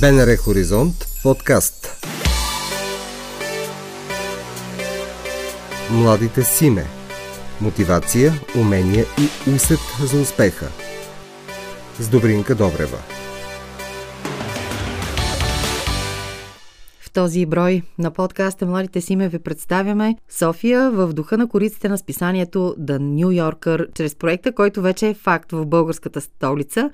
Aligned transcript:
БНР 0.00 0.36
Хоризонт 0.36 0.94
подкаст. 1.22 2.06
Младите 5.90 6.42
Симе 6.44 6.84
Мотивация, 7.60 8.32
умения 8.60 9.04
и 9.20 9.50
усет 9.50 9.78
за 10.02 10.20
успеха. 10.20 10.66
С 11.98 12.08
Добринка 12.08 12.54
Добрева. 12.54 12.98
Този 17.14 17.46
брой 17.46 17.82
на 17.98 18.10
подкаста 18.10 18.66
Младите 18.66 19.00
Симе 19.00 19.28
ви 19.28 19.38
представяме 19.38 20.16
София 20.28 20.90
в 20.90 21.12
духа 21.12 21.38
на 21.38 21.48
кориците 21.48 21.88
на 21.88 21.98
списанието 21.98 22.76
The 22.80 22.98
New 22.98 23.42
Yorker 23.42 23.94
чрез 23.94 24.14
проекта, 24.14 24.52
който 24.52 24.82
вече 24.82 25.08
е 25.08 25.14
факт 25.14 25.52
в 25.52 25.66
българската 25.66 26.20
столица 26.20 26.90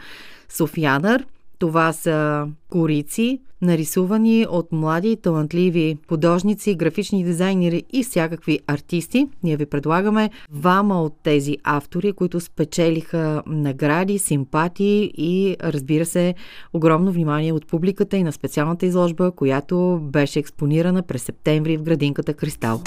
Софиянър– 0.48 1.26
това 1.62 1.92
са 1.92 2.46
корици, 2.70 3.40
нарисувани 3.62 4.46
от 4.50 4.72
млади 4.72 5.10
и 5.10 5.16
талантливи 5.16 5.98
художници, 6.08 6.74
графични 6.74 7.24
дизайнери 7.24 7.82
и 7.92 8.04
всякакви 8.04 8.60
артисти. 8.66 9.28
Ние 9.42 9.56
ви 9.56 9.66
предлагаме 9.66 10.30
двама 10.50 11.02
от 11.02 11.14
тези 11.22 11.56
автори, 11.64 12.12
които 12.12 12.40
спечелиха 12.40 13.42
награди, 13.46 14.18
симпатии 14.18 15.12
и 15.16 15.56
разбира 15.62 16.06
се 16.06 16.34
огромно 16.72 17.12
внимание 17.12 17.52
от 17.52 17.66
публиката 17.66 18.16
и 18.16 18.22
на 18.22 18.32
специалната 18.32 18.86
изложба, 18.86 19.30
която 19.30 20.00
беше 20.02 20.38
експонирана 20.38 21.02
през 21.02 21.22
септември 21.22 21.76
в 21.76 21.82
градинката 21.82 22.34
Кристал. 22.34 22.82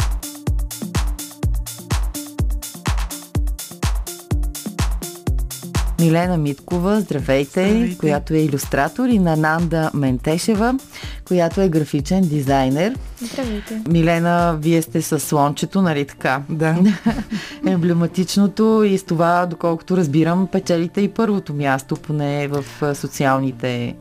Милена 5.99 6.37
Миткова, 6.37 7.01
здравейте, 7.01 7.67
здравейте, 7.67 7.97
която 7.97 8.33
е 8.33 8.37
иллюстратор 8.37 9.07
и 9.07 9.19
Нананда 9.19 9.91
Ментешева, 9.93 10.79
която 11.27 11.61
е 11.61 11.69
графичен 11.69 12.21
дизайнер. 12.21 12.95
Здравейте. 13.21 13.81
Милена, 13.87 14.57
вие 14.61 14.81
сте 14.81 15.01
с 15.01 15.19
слончето, 15.19 15.81
нали 15.81 16.05
така? 16.05 16.41
Да. 16.49 16.77
Емблематичното 17.67 18.83
и 18.87 18.97
с 18.97 19.03
това, 19.03 19.45
доколкото 19.45 19.97
разбирам, 19.97 20.47
печелите 20.47 21.01
и 21.01 21.07
първото 21.07 21.53
място, 21.53 21.95
поне 21.95 22.47
в 22.47 22.65
социалните 22.95 23.95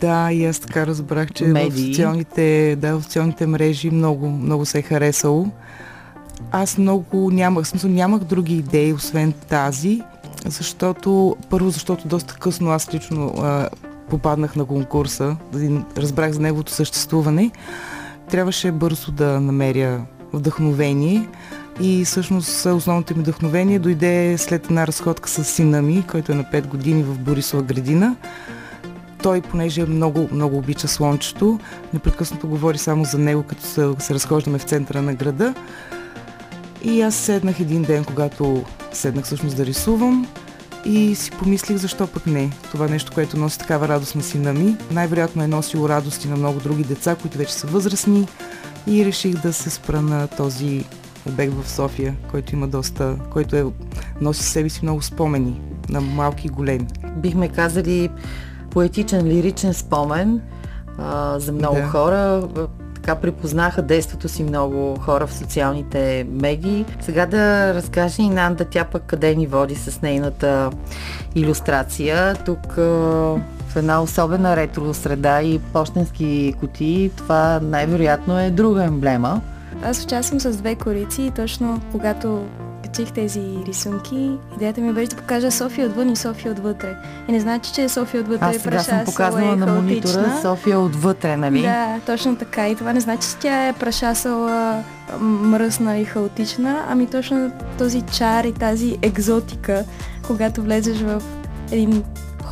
да, 0.00 0.32
и 0.32 0.46
аз 0.46 0.58
така 0.58 0.86
разбрах, 0.86 1.32
че 1.32 1.44
медии. 1.44 1.70
в 1.70 1.86
социалните, 1.86 2.76
да, 2.76 2.98
в 2.98 3.02
социалните 3.02 3.46
мрежи 3.46 3.90
много, 3.90 4.28
много 4.28 4.64
се 4.66 4.78
е 4.78 4.82
харесало. 4.82 5.46
Аз 6.52 6.78
много 6.78 7.30
нямах, 7.30 7.66
смисъл, 7.66 7.90
нямах 7.90 8.24
други 8.24 8.56
идеи, 8.56 8.92
освен 8.92 9.32
тази 9.32 10.02
защото, 10.44 11.36
първо, 11.50 11.70
защото 11.70 12.08
доста 12.08 12.34
късно 12.34 12.70
аз 12.70 12.94
лично 12.94 13.34
а, 13.38 13.68
попаднах 14.10 14.56
на 14.56 14.64
конкурса, 14.64 15.36
разбрах 15.96 16.32
за 16.32 16.40
неговото 16.40 16.72
съществуване. 16.72 17.50
Трябваше 18.30 18.72
бързо 18.72 19.12
да 19.12 19.40
намеря 19.40 20.04
вдъхновение 20.32 21.28
и 21.80 22.04
всъщност 22.04 22.66
основното 22.66 23.16
ми 23.16 23.22
вдъхновение 23.22 23.78
дойде 23.78 24.38
след 24.38 24.64
една 24.64 24.86
разходка 24.86 25.28
с 25.28 25.44
сина 25.44 25.82
ми, 25.82 26.04
който 26.10 26.32
е 26.32 26.34
на 26.34 26.44
5 26.44 26.66
години 26.66 27.02
в 27.02 27.18
Борисова 27.18 27.62
градина. 27.62 28.16
Той, 29.22 29.40
понеже 29.40 29.86
много, 29.86 30.28
много 30.32 30.56
обича 30.56 30.88
слончето, 30.88 31.58
непрекъснато 31.94 32.48
говори 32.48 32.78
само 32.78 33.04
за 33.04 33.18
него, 33.18 33.42
като 33.42 33.62
се, 33.62 33.88
се 33.98 34.14
разхождаме 34.14 34.58
в 34.58 34.62
центъра 34.62 35.02
на 35.02 35.14
града. 35.14 35.54
И 36.82 37.02
аз 37.02 37.14
седнах 37.14 37.60
един 37.60 37.82
ден, 37.82 38.04
когато 38.04 38.64
седнах 38.92 39.24
всъщност 39.24 39.56
да 39.56 39.66
рисувам 39.66 40.26
и 40.84 41.14
си 41.14 41.30
помислих 41.30 41.76
защо 41.76 42.06
пък 42.06 42.26
не. 42.26 42.50
Това 42.72 42.88
нещо, 42.88 43.12
което 43.14 43.36
носи 43.36 43.58
такава 43.58 43.88
радост 43.88 44.14
на 44.14 44.22
сина 44.22 44.52
ми, 44.52 44.76
най-вероятно 44.90 45.42
е 45.42 45.46
носило 45.46 45.88
радости 45.88 46.28
на 46.28 46.36
много 46.36 46.60
други 46.60 46.84
деца, 46.84 47.16
които 47.22 47.38
вече 47.38 47.54
са 47.54 47.66
възрастни 47.66 48.28
и 48.86 49.04
реших 49.04 49.42
да 49.42 49.52
се 49.52 49.70
спра 49.70 50.02
на 50.02 50.28
този 50.28 50.84
обект 51.28 51.54
в 51.54 51.70
София, 51.70 52.16
който 52.30 52.54
има 52.54 52.68
доста, 52.68 53.16
който 53.30 53.56
е, 53.56 53.64
носи 54.20 54.42
себе 54.42 54.68
си 54.68 54.80
много 54.82 55.02
спомени 55.02 55.60
на 55.88 56.00
малки 56.00 56.46
и 56.46 56.50
големи. 56.50 56.86
Бихме 57.16 57.48
казали 57.48 58.10
поетичен, 58.70 59.26
лиричен 59.26 59.74
спомен 59.74 60.40
а, 60.98 61.38
за 61.38 61.52
много 61.52 61.76
да. 61.76 61.86
хора 61.86 62.48
така 63.06 63.20
припознаха 63.20 63.82
действото 63.82 64.28
си 64.28 64.44
много 64.44 64.96
хора 65.00 65.26
в 65.26 65.34
социалните 65.34 66.26
медии. 66.30 66.84
Сега 67.00 67.26
да 67.26 67.74
разкаже 67.74 68.22
и 68.22 68.28
Нанда 68.28 68.64
тя 68.64 68.84
пък 68.84 69.02
къде 69.02 69.34
ни 69.34 69.46
води 69.46 69.74
с 69.74 70.02
нейната 70.02 70.70
иллюстрация. 71.34 72.34
Тук 72.34 72.74
в 72.76 73.76
една 73.76 74.02
особена 74.02 74.56
ретро 74.56 74.94
среда 74.94 75.42
и 75.42 75.58
почтенски 75.58 76.54
кутии, 76.60 77.10
това 77.16 77.60
най-вероятно 77.62 78.40
е 78.40 78.50
друга 78.50 78.84
емблема. 78.84 79.40
Аз 79.84 80.04
участвам 80.04 80.40
с 80.40 80.56
две 80.56 80.74
корици 80.74 81.22
и 81.22 81.30
точно 81.30 81.80
когато 81.92 82.44
качих 82.96 83.12
тези 83.12 83.40
рисунки, 83.66 84.30
идеята 84.54 84.80
ми 84.80 84.92
беше 84.92 85.10
да 85.10 85.16
покажа 85.16 85.50
София 85.50 85.86
отвън 85.86 86.10
и 86.10 86.16
София 86.16 86.52
отвътре. 86.52 86.96
И 87.28 87.32
не 87.32 87.40
значи, 87.40 87.72
че 87.72 87.88
София 87.88 88.20
отвътре 88.20 88.44
Аз 88.44 88.56
е 88.56 88.58
сега 88.58 88.78
съм 88.78 89.04
показвала 89.04 89.52
е 89.52 89.56
на 89.56 89.66
монитора 89.66 90.38
София 90.42 90.80
отвътре, 90.80 91.36
нали? 91.36 91.62
Да, 91.62 92.00
точно 92.06 92.36
така. 92.36 92.68
И 92.68 92.74
това 92.74 92.92
не 92.92 93.00
значи, 93.00 93.28
че 93.28 93.36
тя 93.36 93.68
е 93.68 93.72
прашасала 93.72 94.82
мръсна 95.20 95.98
и 95.98 96.04
хаотична, 96.04 96.84
ами 96.88 97.06
точно 97.06 97.52
този 97.78 98.02
чар 98.02 98.44
и 98.44 98.52
тази 98.52 98.98
екзотика, 99.02 99.84
когато 100.26 100.62
влезеш 100.62 101.00
в 101.00 101.22
един 101.72 102.04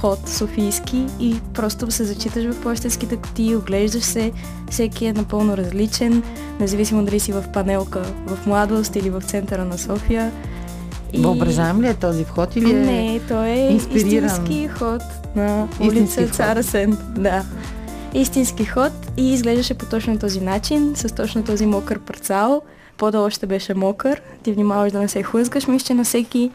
ход 0.05 0.29
софийски 0.29 1.07
и 1.21 1.37
просто 1.55 1.91
се 1.91 2.05
зачиташ 2.05 2.45
в 2.45 2.63
почтенските 2.63 3.17
кутии, 3.17 3.57
оглеждаш 3.57 4.03
се, 4.03 4.33
всеки 4.71 5.07
е 5.07 5.13
напълно 5.13 5.57
различен, 5.57 6.23
независимо 6.61 7.05
дали 7.05 7.21
си 7.21 7.33
в 7.33 7.45
панелка 7.53 8.03
в 8.27 8.47
младост 8.47 8.97
или 8.97 9.11
в 9.11 9.21
центъра 9.21 9.65
на 9.65 9.79
София. 9.79 10.33
И... 11.13 11.21
Въображаем 11.21 11.83
ли 11.83 11.89
е 11.89 11.95
този 11.95 12.25
вход 12.25 12.57
или 12.57 12.71
е 12.71 12.75
Не, 12.75 13.21
той 13.29 13.49
е 13.49 13.73
инспириран? 13.73 14.27
истински 14.27 14.69
ход 14.69 15.03
на 15.37 15.69
улица 15.81 16.29
Царасен. 16.29 16.99
Да. 17.19 17.45
Истински 18.15 18.65
ход 18.65 18.93
и 19.17 19.33
изглеждаше 19.33 19.75
по 19.75 19.87
точно 19.87 20.19
този 20.19 20.41
начин, 20.41 20.93
с 20.97 21.15
точно 21.15 21.45
този 21.45 21.67
мокър 21.67 21.99
парцал. 21.99 22.63
Подолу 22.97 23.25
още 23.25 23.47
беше 23.47 23.75
мокър. 23.75 24.23
Ти 24.43 24.53
внимаваш 24.53 24.93
да 24.93 24.99
не 24.99 25.09
се 25.09 25.23
хлъзгаш. 25.23 25.67
Мисля, 25.67 25.87
че 25.87 25.95
на 25.95 26.05
всеки 26.05 26.51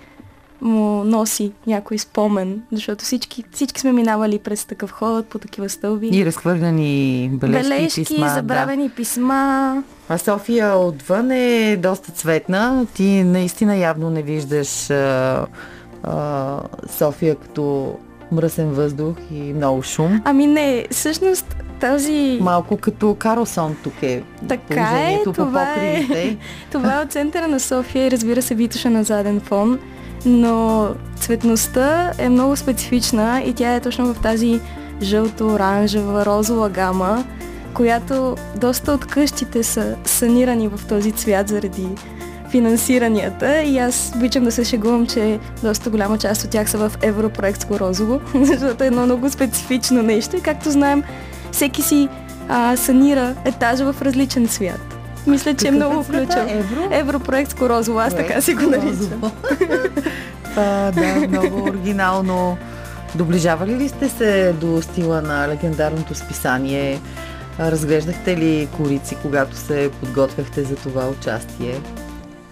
му 0.62 1.04
носи 1.04 1.52
някой 1.68 1.98
спомен, 1.98 2.62
защото 2.72 3.06
всички, 3.06 3.44
всички 3.52 3.82
сме 3.82 3.92
минавали 3.92 4.40
през 4.40 4.66
такъв 4.66 4.92
ход, 4.92 5.26
по 5.26 5.40
такива 5.40 5.70
стълби. 5.70 6.10
И 6.14 6.26
разхвърляни 6.26 7.30
бележки, 7.34 7.70
бележки 7.70 8.02
писма. 8.02 8.30
забравени 8.30 8.88
да. 8.88 8.96
писма. 8.96 9.84
А 10.10 10.18
София 10.18 10.78
отвън 10.78 11.32
е 11.32 11.78
доста 11.78 12.12
цветна. 12.12 12.88
Ти 12.94 13.24
наистина 13.24 13.76
явно 13.76 14.10
не 14.10 14.22
виждаш 14.22 14.90
а, 14.90 15.46
а, 16.04 16.60
София 16.90 17.36
като 17.36 17.96
мръсен 18.32 18.70
въздух 18.70 19.16
и 19.32 19.54
много 19.54 19.84
шум. 19.84 20.22
Ами 20.26 20.48
не, 20.48 20.86
всъщност 20.92 21.56
този... 21.82 22.40
Малко 22.42 22.78
като 22.78 23.16
Карлсон 23.20 23.76
тук 23.84 24.04
е 24.04 24.24
така 24.48 24.74
е, 24.76 25.20
това 25.34 25.76
е, 25.78 26.38
това 26.72 26.96
е 26.96 27.04
от 27.04 27.12
центъра 27.12 27.48
на 27.48 27.60
София 27.60 28.08
и 28.08 28.12
разбира 28.12 28.42
се 28.42 28.56
Витоша 28.56 28.90
на 28.90 29.04
заден 29.04 29.40
фон 29.40 29.80
но 30.26 30.88
цветността 31.16 32.12
е 32.18 32.30
много 32.30 32.56
специфична 32.56 33.44
и 33.46 33.54
тя 33.54 33.76
е 33.76 33.80
точно 33.80 34.14
в 34.14 34.22
тази 34.22 34.60
жълто-оранжева, 35.02 36.26
розова 36.26 36.70
гама, 36.70 37.26
която 37.74 38.36
доста 38.56 38.92
от 38.92 39.06
къщите 39.06 39.64
са 39.64 39.96
санирани 40.06 40.68
в 40.68 40.88
този 40.88 41.12
цвят 41.12 41.48
заради 41.48 41.88
финансиранията 42.50 43.62
и 43.62 43.78
аз 43.78 44.12
обичам 44.16 44.44
да 44.44 44.52
се 44.52 44.64
шегувам, 44.64 45.08
че 45.08 45.40
доста 45.64 45.90
голяма 45.90 46.18
част 46.18 46.44
от 46.44 46.50
тях 46.50 46.70
са 46.70 46.78
в 46.78 46.92
Европроектско 47.02 47.80
розово, 47.80 48.22
защото 48.42 48.84
е 48.84 48.88
едно 48.88 49.06
много 49.06 49.30
специфично 49.30 50.04
нещо 50.04 50.36
и 50.36 50.42
както 50.42 50.72
знаем, 50.72 51.04
всеки 51.52 51.82
си 51.82 52.10
а, 52.50 52.78
санира 52.78 53.36
етажа 53.46 53.94
в 53.94 54.02
различен 54.02 54.48
цвят. 54.48 54.99
Мисля, 55.28 55.54
че 55.54 55.68
е 55.68 55.72
много 55.72 56.04
ключов. 56.04 56.46
Евро? 56.48 56.88
Европроект 56.92 57.52
с 57.52 57.54
Корозово, 57.54 58.00
аз 58.00 58.16
така 58.16 58.42
си 58.42 58.54
го 58.54 58.62
наричам. 58.62 59.22
а, 60.56 60.92
да, 60.92 61.28
много 61.28 61.64
оригинално. 61.64 62.58
Доближавали 63.16 63.76
ли 63.76 63.90
сте 63.90 64.10
се 64.10 64.54
до 64.54 64.82
стила 64.82 65.22
на 65.22 65.48
легендарното 65.48 66.16
списание? 66.16 67.00
Разглеждахте 67.60 68.38
ли 68.38 68.68
корици, 68.78 69.18
когато 69.22 69.56
се 69.56 69.90
подготвяхте 70.00 70.64
за 70.64 70.76
това 70.76 71.08
участие? 71.08 71.82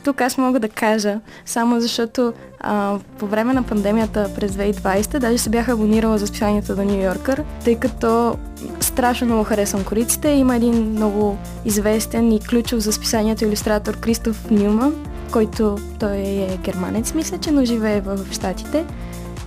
Тук 0.07 0.21
аз 0.21 0.37
мога 0.37 0.59
да 0.59 0.69
кажа, 0.69 1.19
само 1.45 1.81
защото 1.81 2.33
а, 2.59 2.99
по 3.17 3.27
време 3.27 3.53
на 3.53 3.63
пандемията 3.63 4.29
през 4.35 4.51
2020 4.51 5.19
даже 5.19 5.37
се 5.37 5.49
бях 5.49 5.69
абонирала 5.69 6.17
за 6.17 6.27
списанието 6.27 6.75
на 6.75 6.85
Нью 6.85 7.03
Йоркър, 7.03 7.43
тъй 7.63 7.75
като 7.75 8.37
страшно 8.79 9.27
много 9.27 9.43
харесвам 9.43 9.83
кориците. 9.83 10.29
Има 10.29 10.55
един 10.55 10.91
много 10.91 11.37
известен 11.65 12.31
и 12.31 12.39
ключов 12.39 12.79
за 12.79 12.93
списанието 12.93 13.45
иллюстратор 13.45 13.99
Кристоф 13.99 14.51
Нюман, 14.51 14.93
който 15.31 15.77
той 15.99 16.17
е 16.17 16.57
германец, 16.63 17.13
мисля, 17.13 17.37
че, 17.37 17.51
но 17.51 17.65
живее 17.65 18.01
в 18.01 18.19
Штатите. 18.31 18.85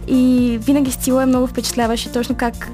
И 0.08 0.58
винаги 0.62 0.90
стила 0.90 1.22
е 1.22 1.26
много 1.26 1.46
впечатляваше 1.46 2.12
точно 2.12 2.34
как 2.34 2.70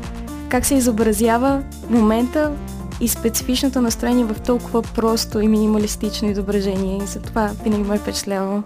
как 0.48 0.66
се 0.66 0.74
изобразява 0.74 1.62
момента 1.90 2.52
и 3.00 3.08
специфичното 3.08 3.80
настроение 3.80 4.24
в 4.24 4.40
толкова 4.40 4.82
просто 4.82 5.40
и 5.40 5.48
минималистично 5.48 6.30
изображение. 6.30 6.98
И 7.02 7.06
затова 7.06 7.52
винаги 7.64 7.82
ме 7.82 7.94
е 7.94 7.98
впечатлявало. 7.98 8.62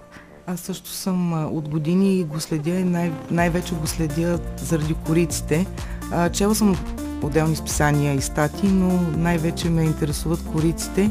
Аз 0.47 0.61
също 0.61 0.91
съм 0.91 1.47
от 1.57 1.69
години 1.69 2.25
го 2.25 2.41
следя 2.41 2.71
и 2.71 2.85
най- 2.85 3.13
най-вече 3.31 3.75
го 3.75 3.87
следя 3.87 4.39
заради 4.57 4.95
кориците. 4.95 5.67
Чела 6.33 6.55
съм 6.55 6.77
отделни 7.23 7.57
списания 7.57 8.15
и 8.15 8.21
стати, 8.21 8.67
но 8.67 9.01
най-вече 9.17 9.71
ме 9.71 9.83
интересуват 9.83 10.45
кориците. 10.53 11.11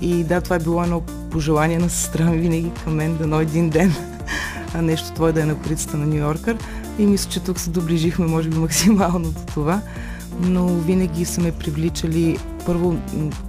И 0.00 0.24
да, 0.24 0.40
това 0.40 0.56
е 0.56 0.58
било 0.58 0.82
едно 0.82 1.02
пожелание 1.30 1.78
на 1.78 1.90
сестра 1.90 2.24
ми 2.24 2.38
винаги 2.38 2.72
към 2.84 2.94
мен, 2.94 3.16
дано 3.16 3.40
един 3.40 3.70
ден 3.70 3.94
нещо 4.82 5.12
твое 5.12 5.32
да 5.32 5.42
е 5.42 5.44
на 5.44 5.54
корицата 5.54 5.96
на 5.96 6.06
Нью 6.06 6.18
Йоркър. 6.18 6.56
И 6.98 7.06
мисля, 7.06 7.30
че 7.30 7.40
тук 7.40 7.58
се 7.58 7.70
доближихме, 7.70 8.26
може 8.26 8.48
би, 8.48 8.58
максимално 8.58 9.30
до 9.30 9.40
това. 9.54 9.80
Но 10.40 10.66
винаги 10.66 11.24
са 11.24 11.40
ме 11.40 11.52
привличали 11.52 12.38
първо 12.66 12.96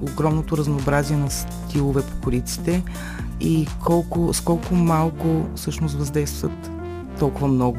огромното 0.01 0.57
разнообразие 0.57 1.17
на 1.17 1.31
стилове 1.31 2.01
по 2.01 2.21
кориците 2.21 2.83
и 3.39 3.67
колко, 3.85 4.33
с 4.33 4.41
колко 4.41 4.75
малко 4.75 5.45
всъщност 5.55 5.95
въздействат 5.95 6.71
толкова 7.19 7.47
много. 7.47 7.77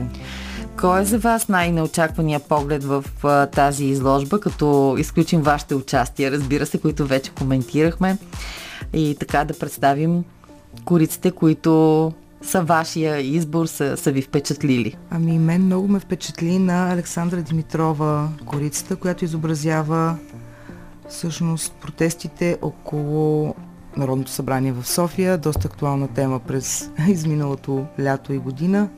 Кой 0.80 1.02
е 1.02 1.04
за 1.04 1.18
вас 1.18 1.48
най-неочаквания 1.48 2.40
поглед 2.40 2.84
в 2.84 3.04
а, 3.22 3.46
тази 3.46 3.84
изложба, 3.84 4.40
като 4.40 4.96
изключим 4.98 5.42
вашите 5.42 5.74
участия, 5.74 6.30
разбира 6.30 6.66
се, 6.66 6.78
които 6.78 7.06
вече 7.06 7.30
коментирахме 7.30 8.18
и 8.92 9.16
така 9.20 9.44
да 9.44 9.58
представим 9.58 10.24
кориците, 10.84 11.30
които 11.30 12.12
са 12.42 12.62
вашия 12.62 13.20
избор, 13.20 13.66
са, 13.66 13.96
са 13.96 14.12
ви 14.12 14.22
впечатлили? 14.22 14.96
Ами 15.10 15.38
мен 15.38 15.62
много 15.62 15.88
ме 15.88 16.00
впечатли 16.00 16.58
на 16.58 16.92
Александра 16.92 17.42
Димитрова 17.42 18.28
корицата, 18.44 18.96
която 18.96 19.24
изобразява 19.24 20.16
всъщност 21.08 21.72
протестите 21.72 22.58
около 22.62 23.54
Народното 23.96 24.30
събрание 24.30 24.72
в 24.72 24.84
София, 24.84 25.38
доста 25.38 25.68
актуална 25.68 26.08
тема 26.08 26.40
през 26.40 26.90
изминалото 27.08 27.86
лято 28.00 28.32
и 28.32 28.38
година. 28.38 28.88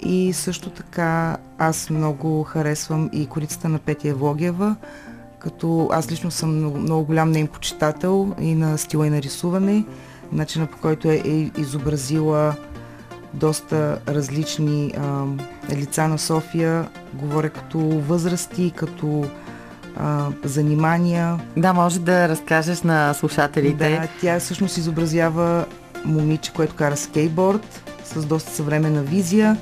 И 0.00 0.32
също 0.32 0.70
така 0.70 1.36
аз 1.58 1.90
много 1.90 2.42
харесвам 2.42 3.10
и 3.12 3.26
корицата 3.26 3.68
на 3.68 3.78
Петия 3.78 4.14
Влогиева, 4.14 4.76
като 5.38 5.88
аз 5.92 6.10
лично 6.10 6.30
съм 6.30 6.56
много, 6.56 6.78
много 6.78 7.04
голям 7.04 7.30
нейн 7.30 7.46
почитател 7.46 8.34
и 8.40 8.54
на 8.54 8.78
стила 8.78 9.06
и 9.06 9.10
на 9.10 9.22
рисуване, 9.22 9.84
начина 10.32 10.66
по 10.66 10.78
който 10.78 11.10
е, 11.10 11.22
е 11.24 11.50
изобразила 11.58 12.54
доста 13.34 14.00
различни 14.08 14.94
а, 14.98 15.24
лица 15.70 16.08
на 16.08 16.18
София, 16.18 16.88
говоря 17.14 17.50
като 17.50 17.78
възрасти, 17.78 18.72
като 18.76 19.24
а, 19.96 20.26
занимания. 20.44 21.38
Да, 21.56 21.72
може 21.72 22.00
да 22.00 22.28
разкажеш 22.28 22.82
на 22.82 23.14
слушателите. 23.14 23.90
Да, 23.90 24.08
тя 24.20 24.40
всъщност 24.40 24.76
изобразява 24.76 25.64
момиче, 26.04 26.52
което 26.52 26.74
кара 26.74 26.96
скейтборд 26.96 27.82
с 28.04 28.24
доста 28.26 28.50
съвременна 28.50 29.02
визия 29.02 29.56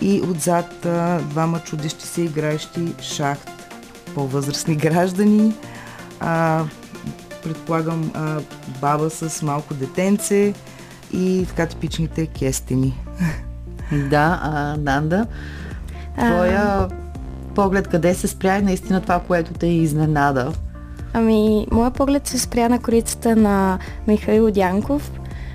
и 0.00 0.22
отзад 0.22 0.86
а, 0.86 1.18
двама 1.20 1.60
чудещи 1.60 2.06
се 2.06 2.22
играещи 2.22 2.94
шахт 3.00 3.50
по-възрастни 4.14 4.76
граждани. 4.76 5.54
А, 6.20 6.64
предполагам 7.42 8.10
а, 8.14 8.40
баба 8.80 9.10
с 9.10 9.42
малко 9.42 9.74
детенце 9.74 10.54
и 11.12 11.46
така 11.48 11.66
типичните 11.66 12.26
кестени. 12.26 13.00
Да, 14.10 14.40
а, 14.42 14.76
Нанда, 14.76 15.26
твоя 16.18 16.88
поглед 17.54 17.88
къде 17.88 18.14
се 18.14 18.28
спря 18.28 18.58
и 18.58 18.62
наистина 18.62 19.00
това, 19.00 19.20
което 19.20 19.52
те 19.52 19.66
изненада? 19.66 20.52
Ами, 21.12 21.66
моя 21.70 21.90
поглед 21.90 22.26
се 22.26 22.38
спря 22.38 22.68
на 22.68 22.78
корицата 22.78 23.36
на 23.36 23.78
Михаил 24.06 24.50
Дянков. 24.50 25.12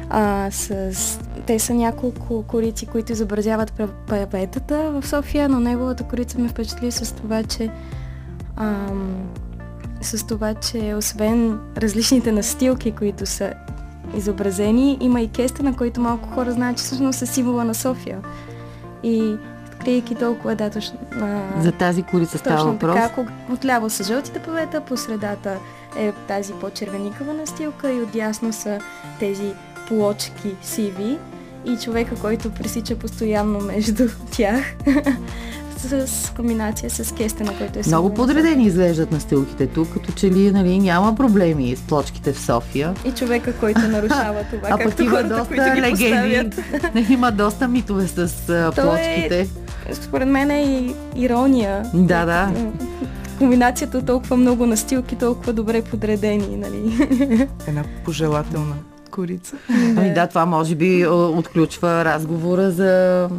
А, 0.09 0.51
с... 0.51 1.19
Те 1.45 1.59
са 1.59 1.73
няколко 1.73 2.43
корици, 2.43 2.85
които 2.85 3.11
изобразяват 3.11 3.81
паветата 4.07 4.91
в 4.91 5.07
София, 5.07 5.49
но 5.49 5.59
неговата 5.59 6.03
корица 6.03 6.39
ме 6.39 6.47
впечатли 6.47 6.91
с 6.91 7.15
това, 7.15 7.43
че 7.43 7.69
ам, 8.55 9.29
с 10.01 10.27
това, 10.27 10.53
че 10.53 10.93
освен 10.97 11.59
различните 11.77 12.31
настилки, 12.31 12.91
които 12.91 13.25
са 13.25 13.53
изобразени, 14.17 14.97
има 15.01 15.21
и 15.21 15.27
кеста, 15.27 15.63
на 15.63 15.75
който 15.75 16.01
малко 16.01 16.29
хора 16.29 16.51
знаят, 16.51 16.77
че 16.77 16.83
всъщност 16.83 17.21
е 17.21 17.25
символа 17.25 17.63
на 17.63 17.73
София. 17.73 18.19
И 19.03 19.35
откривайки 19.79 20.15
толкова 20.15 20.55
да, 20.55 20.69
точно... 20.69 20.97
А, 21.21 21.61
За 21.61 21.71
тази 21.71 22.03
корица 22.03 22.37
става 22.37 22.71
въпрос? 22.71 22.95
Така, 22.95 23.25
отляво 23.51 23.89
са 23.89 24.03
жълтите 24.03 24.39
павета, 24.39 24.81
по 24.81 24.97
средата 24.97 25.57
е 25.97 26.11
тази 26.11 26.53
по-червеникава 26.53 27.33
настилка 27.33 27.91
и 27.91 28.01
отясно 28.01 28.53
са 28.53 28.79
тези 29.19 29.53
плочки 29.87 30.55
сиви 30.61 31.17
и 31.65 31.77
човека, 31.77 32.15
който 32.15 32.51
пресича 32.51 32.95
постоянно 32.95 33.59
между 33.59 34.07
тях 34.31 34.75
с 35.87 36.33
комбинация 36.35 36.89
с 36.89 37.15
кестена, 37.15 37.57
който 37.57 37.79
е 37.79 37.81
Много 37.87 38.13
подредени 38.13 38.65
изглеждат 38.65 39.11
настилките 39.11 39.67
тук, 39.67 39.93
като 39.93 40.11
че 40.11 40.31
ли 40.31 40.51
нали, 40.51 40.79
няма 40.79 41.15
проблеми 41.15 41.75
с 41.75 41.81
плочките 41.81 42.33
в 42.33 42.39
София. 42.39 42.93
И 43.05 43.11
човека, 43.11 43.53
който 43.53 43.79
нарушава 43.79 44.45
това, 44.51 44.67
а 44.71 44.77
пък 44.77 44.99
има 44.99 45.11
хората, 45.11 45.37
доста 45.37 45.75
легенди. 45.75 46.49
има 47.13 47.31
доста 47.31 47.67
митове 47.67 48.07
с 48.07 48.27
uh, 48.27 48.83
плочките. 48.83 49.39
Е, 49.39 49.47
според 49.93 50.27
мен 50.27 50.51
е 50.51 50.61
и 50.61 50.95
ирония. 51.15 51.85
Да, 51.93 52.25
да. 52.25 52.51
Комбинацията 53.37 54.05
толкова 54.05 54.37
много 54.37 54.65
настилки, 54.65 55.15
толкова 55.15 55.53
добре 55.53 55.81
подредени, 55.81 56.57
нали? 56.57 57.07
Една 57.67 57.83
пожелателна 58.05 58.75
корица. 59.11 59.55
Ами 59.97 60.13
да, 60.13 60.27
това 60.27 60.45
може 60.45 60.75
би 60.75 61.07
отключва 61.07 62.05
разговора 62.05 62.71
за 62.71 63.29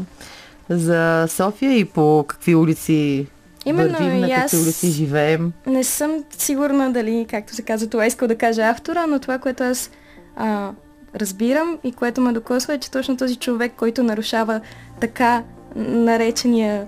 за 0.68 1.26
София 1.28 1.78
и 1.78 1.84
по 1.84 2.24
какви 2.28 2.54
улици 2.54 3.26
Именно, 3.66 3.98
вървим, 3.98 4.20
на 4.20 4.28
какви 4.34 4.56
улици 4.56 4.90
живеем. 4.90 5.52
Не 5.66 5.84
съм 5.84 6.24
сигурна 6.38 6.92
дали, 6.92 7.26
както 7.30 7.54
се 7.54 7.62
казва, 7.62 7.88
това 7.88 8.06
искал 8.06 8.28
да 8.28 8.38
каже 8.38 8.62
автора, 8.62 9.06
но 9.06 9.18
това, 9.18 9.38
което 9.38 9.62
аз 9.62 9.90
а, 10.36 10.70
разбирам 11.16 11.78
и 11.84 11.92
което 11.92 12.20
ме 12.20 12.32
докосва 12.32 12.74
е, 12.74 12.78
че 12.78 12.90
точно 12.90 13.16
този 13.16 13.36
човек, 13.36 13.72
който 13.76 14.02
нарушава 14.02 14.60
така 15.00 15.42
наречения 15.76 16.86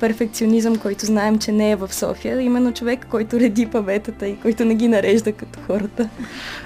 перфекционизъм, 0.00 0.76
който 0.76 1.06
знаем, 1.06 1.38
че 1.38 1.52
не 1.52 1.70
е 1.70 1.76
в 1.76 1.94
София. 1.94 2.40
Именно 2.40 2.72
човек, 2.72 3.06
който 3.10 3.40
реди 3.40 3.66
паветата 3.66 4.26
и 4.26 4.36
който 4.36 4.64
не 4.64 4.74
ги 4.74 4.88
нарежда 4.88 5.32
като 5.32 5.58
хората. 5.66 6.08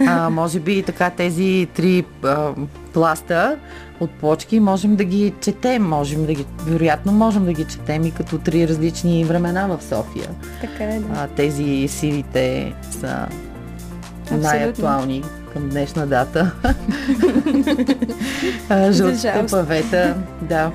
А, 0.07 0.31
може 0.31 0.61
би 0.61 0.83
така 0.83 1.11
тези 1.11 1.69
три 1.75 2.05
а, 2.25 2.53
пласта 2.93 3.59
от 4.01 4.11
плочки 4.11 4.61
можем 4.61 4.97
да 4.97 5.05
ги 5.05 5.33
четем, 5.41 5.89
можем 5.89 6.27
да 6.27 6.35
ги, 6.35 6.47
вероятно 6.67 7.13
можем 7.13 7.45
да 7.45 7.53
ги 7.53 7.65
четем 7.65 8.05
и 8.05 8.11
като 8.11 8.39
три 8.39 8.69
различни 8.69 9.25
времена 9.25 9.67
в 9.67 9.83
София. 9.83 10.29
Така 10.61 10.85
е, 10.85 11.01
да. 11.01 11.07
А, 11.15 11.27
тези 11.27 11.89
сивите 11.89 12.75
са 12.91 13.27
Абсолютно. 14.23 14.49
най-актуални 14.49 15.23
към 15.53 15.69
днешна 15.69 16.07
дата. 16.07 16.53
Жълтите 18.91 19.47
павета, 19.51 20.17
да. 20.43 20.73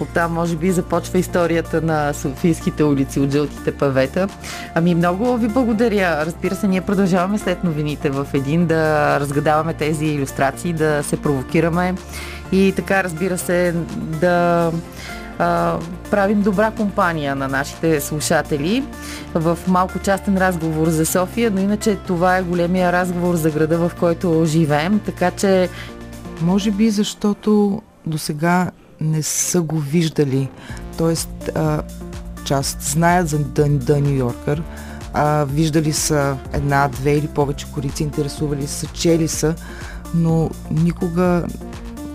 Оттам 0.00 0.32
може 0.32 0.56
би 0.56 0.70
започва 0.70 1.18
историята 1.18 1.82
на 1.82 2.12
Софийските 2.12 2.84
улици 2.84 3.20
от 3.20 3.32
жълтите 3.32 3.72
павета. 3.72 4.28
Ами 4.74 4.94
много 4.94 5.36
ви 5.36 5.48
благодаря. 5.48 6.26
Разбира 6.26 6.54
се, 6.54 6.68
ние 6.68 6.80
продължаваме 6.80 7.38
след 7.38 7.64
новините 7.64 8.10
в 8.10 8.26
един 8.34 8.66
да 8.66 9.16
разгадаваме 9.20 9.74
тези 9.74 10.06
иллюстрации, 10.06 10.72
да 10.72 11.02
се 11.02 11.16
провокираме 11.16 11.94
и 12.52 12.72
така, 12.76 13.04
разбира 13.04 13.38
се, 13.38 13.74
да 13.96 14.70
а, 15.38 15.78
правим 16.10 16.42
добра 16.42 16.70
компания 16.70 17.34
на 17.34 17.48
нашите 17.48 18.00
слушатели 18.00 18.84
в 19.34 19.58
малко 19.68 19.98
частен 19.98 20.38
разговор 20.38 20.88
за 20.88 21.06
София, 21.06 21.50
но 21.50 21.60
иначе 21.60 21.96
това 21.96 22.36
е 22.36 22.42
големия 22.42 22.92
разговор 22.92 23.34
за 23.34 23.50
града, 23.50 23.78
в 23.78 23.92
който 24.00 24.44
живеем, 24.46 25.00
така 25.06 25.30
че... 25.30 25.68
Може 26.42 26.70
би 26.70 26.90
защото 26.90 27.82
до 28.06 28.18
сега 28.18 28.70
не 29.04 29.22
са 29.22 29.62
го 29.62 29.78
виждали. 29.78 30.48
Тоест, 30.98 31.50
а, 31.54 31.82
част 32.44 32.82
знаят 32.82 33.28
за 33.28 33.38
The, 33.38 34.00
Нью 34.00 34.16
Йоркър, 34.16 34.62
виждали 35.46 35.92
са 35.92 36.36
една, 36.52 36.88
две 36.88 37.12
или 37.12 37.28
повече 37.28 37.66
корици, 37.72 38.02
интересували 38.02 38.66
са, 38.66 38.86
чели 38.86 39.28
са, 39.28 39.54
но 40.14 40.50
никога 40.70 41.46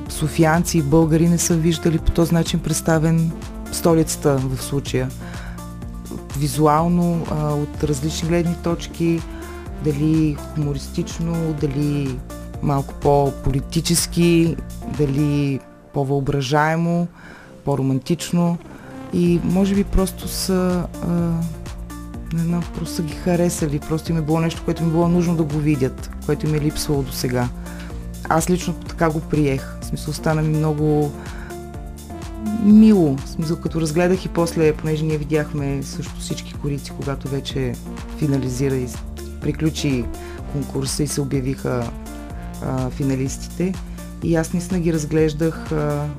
софианци 0.09 0.77
и 0.77 0.81
българи 0.81 1.29
не 1.29 1.37
са 1.37 1.55
виждали 1.55 1.97
по 1.97 2.11
този 2.11 2.33
начин 2.33 2.59
представен 2.59 3.31
столицата 3.71 4.37
в 4.37 4.61
случая. 4.61 5.09
Визуално, 6.37 7.25
а, 7.31 7.53
от 7.53 7.83
различни 7.83 8.29
гледни 8.29 8.55
точки, 8.63 9.21
дали 9.83 10.37
хумористично, 10.55 11.55
дали 11.61 12.19
малко 12.61 12.93
по-политически, 12.93 14.55
дали 14.97 15.59
по-въображаемо, 15.93 17.07
по-романтично 17.65 18.57
и 19.13 19.39
може 19.43 19.75
би 19.75 19.83
просто 19.83 20.27
са 20.27 20.87
а, 21.03 21.09
Не, 22.33 22.43
не, 22.43 22.61
просто 22.75 22.95
са 22.95 23.03
ги 23.03 23.13
харесали. 23.13 23.79
Просто 23.79 24.11
им 24.11 24.17
е 24.17 24.21
било 24.21 24.39
нещо, 24.39 24.61
което 24.65 24.83
ми 24.83 24.89
е 24.89 24.91
било 24.91 25.07
нужно 25.07 25.35
да 25.35 25.43
го 25.43 25.57
видят, 25.57 26.11
което 26.25 26.47
им 26.47 26.55
е 26.55 26.59
липсвало 26.59 27.03
до 27.03 27.11
сега. 27.11 27.49
Аз 28.29 28.49
лично 28.49 28.73
така 28.73 29.09
го 29.09 29.19
приех. 29.19 29.77
В 29.81 29.85
смисъл, 29.85 30.13
стана 30.13 30.41
ми 30.41 30.57
много 30.57 31.11
мило. 32.63 33.15
В 33.15 33.29
смисъл, 33.29 33.57
като 33.57 33.81
разгледах 33.81 34.25
и 34.25 34.29
после, 34.29 34.73
понеже 34.73 35.05
ние 35.05 35.17
видяхме 35.17 35.83
също 35.83 36.19
всички 36.19 36.53
корици, 36.53 36.91
когато 36.91 37.27
вече 37.27 37.73
финализира 38.17 38.75
и 38.75 38.87
приключи 39.41 40.05
конкурса 40.53 41.03
и 41.03 41.07
се 41.07 41.21
обявиха 41.21 41.91
а, 42.65 42.89
финалистите. 42.89 43.73
И 44.23 44.35
аз 44.35 44.53
наистина 44.53 44.79
ги 44.79 44.93
разглеждах, 44.93 45.69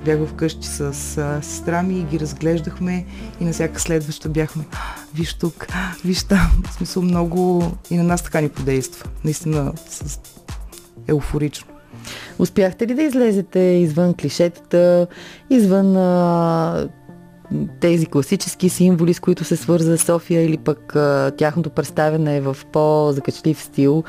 бях 0.05 0.27
вкъщи 0.27 0.67
с 0.69 0.95
сестра 1.43 1.83
ми 1.83 1.99
и 1.99 2.05
ги 2.05 2.21
разглеждахме 2.21 3.07
и 3.41 3.45
на 3.45 3.53
всяка 3.53 3.81
следваща 3.81 4.29
бяхме 4.29 4.65
виж 5.15 5.35
тук, 5.35 5.67
виж 6.05 6.23
там. 6.23 6.63
В 6.67 6.73
смисъл 6.73 7.03
много 7.03 7.65
и 7.91 7.97
на 7.97 8.03
нас 8.03 8.23
така 8.23 8.41
ни 8.41 8.49
подейства. 8.49 9.11
Наистина 9.25 9.73
с 9.91 10.21
еуфорично. 11.09 11.67
Успяхте 12.39 12.87
ли 12.87 12.95
да 12.95 13.03
излезете 13.03 13.59
извън 13.59 14.15
клишетата, 14.15 15.07
извън 15.51 15.93
тези 17.81 18.07
класически 18.07 18.69
символи, 18.69 19.15
с 19.15 19.21
които 19.21 19.45
се 19.45 19.57
свърза 19.57 19.99
София 19.99 20.43
или 20.43 20.57
пък 20.57 20.97
а, 20.97 21.33
тяхното 21.37 21.71
представяне 21.71 22.37
е 22.37 22.41
в 22.41 22.57
по-закачлив 22.73 23.63
стил. 23.63 24.05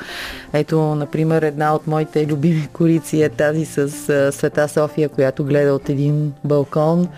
Ето, 0.52 0.94
например, 0.94 1.42
една 1.42 1.74
от 1.74 1.86
моите 1.86 2.26
любими 2.26 2.68
корици 2.72 3.22
е 3.22 3.28
тази 3.28 3.64
с 3.64 3.78
а, 4.08 4.32
Света 4.32 4.68
София, 4.68 5.08
която 5.08 5.44
гледа 5.44 5.74
от 5.74 5.88
един 5.88 6.32
балкон. 6.44 7.08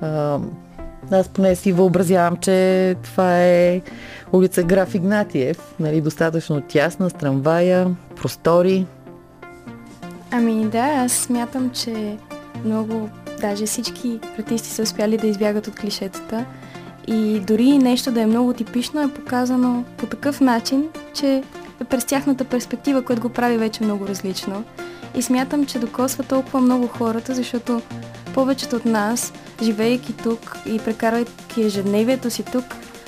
А, 0.00 0.38
аз 1.10 1.28
поне 1.28 1.56
си 1.56 1.72
въобразявам, 1.72 2.36
че 2.36 2.96
това 3.02 3.44
е 3.44 3.80
улица 4.32 4.62
Граф 4.62 4.94
Игнатиев, 4.94 5.74
нали, 5.80 6.00
достатъчно 6.00 6.60
тясна, 6.60 7.10
с 7.10 7.12
трамвая, 7.12 7.96
простори. 8.16 8.86
Ами 10.30 10.64
да, 10.64 10.78
аз 10.78 11.12
смятам, 11.12 11.70
че 11.70 12.16
много 12.64 13.08
Даже 13.40 13.66
всички 13.66 14.20
артисти 14.38 14.68
са 14.68 14.82
успяли 14.82 15.16
да 15.16 15.26
избягат 15.26 15.66
от 15.66 15.74
клишетата. 15.74 16.44
И 17.06 17.40
дори 17.40 17.78
нещо 17.78 18.12
да 18.12 18.20
е 18.20 18.26
много 18.26 18.52
типично 18.52 19.02
е 19.02 19.14
показано 19.14 19.84
по 19.96 20.06
такъв 20.06 20.40
начин, 20.40 20.88
че 21.14 21.42
е 21.80 21.84
през 21.84 22.04
тяхната 22.04 22.44
перспектива, 22.44 23.02
което 23.02 23.22
го 23.22 23.28
прави 23.28 23.56
вече 23.56 23.84
много 23.84 24.08
различно. 24.08 24.64
И 25.14 25.22
смятам, 25.22 25.66
че 25.66 25.78
докосва 25.78 26.24
толкова 26.24 26.60
много 26.60 26.86
хората, 26.86 27.34
защото 27.34 27.82
повечето 28.34 28.76
от 28.76 28.84
нас, 28.84 29.32
живеейки 29.62 30.12
тук 30.12 30.56
и 30.66 30.78
прекарвайки 30.78 31.62
ежедневието 31.62 32.30
си 32.30 32.42
тук, 32.42 32.64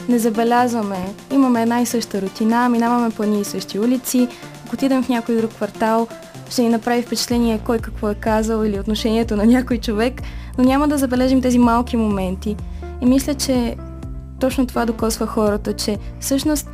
не 0.08 0.18
забелязваме. 0.18 1.14
Имаме 1.32 1.62
една 1.62 1.80
и 1.80 1.86
съща 1.86 2.22
рутина, 2.22 2.68
минаваме 2.68 3.10
по 3.10 3.22
едни 3.22 3.40
и 3.40 3.44
същи 3.44 3.78
улици, 3.78 4.28
ако 4.64 4.74
отидем 4.74 5.02
в 5.02 5.08
някой 5.08 5.36
друг 5.36 5.50
квартал, 5.50 6.08
ще 6.50 6.62
ни 6.62 6.68
направи 6.68 7.02
впечатление 7.02 7.60
кой 7.66 7.78
какво 7.78 8.10
е 8.10 8.14
казал 8.14 8.64
или 8.64 8.80
отношението 8.80 9.36
на 9.36 9.46
някой 9.46 9.78
човек, 9.78 10.22
но 10.58 10.64
няма 10.64 10.88
да 10.88 10.98
забележим 10.98 11.42
тези 11.42 11.58
малки 11.58 11.96
моменти. 11.96 12.56
И 13.00 13.06
мисля, 13.06 13.34
че 13.34 13.76
точно 14.40 14.66
това 14.66 14.86
докосва 14.86 15.26
хората, 15.26 15.72
че 15.72 15.98
всъщност 16.20 16.70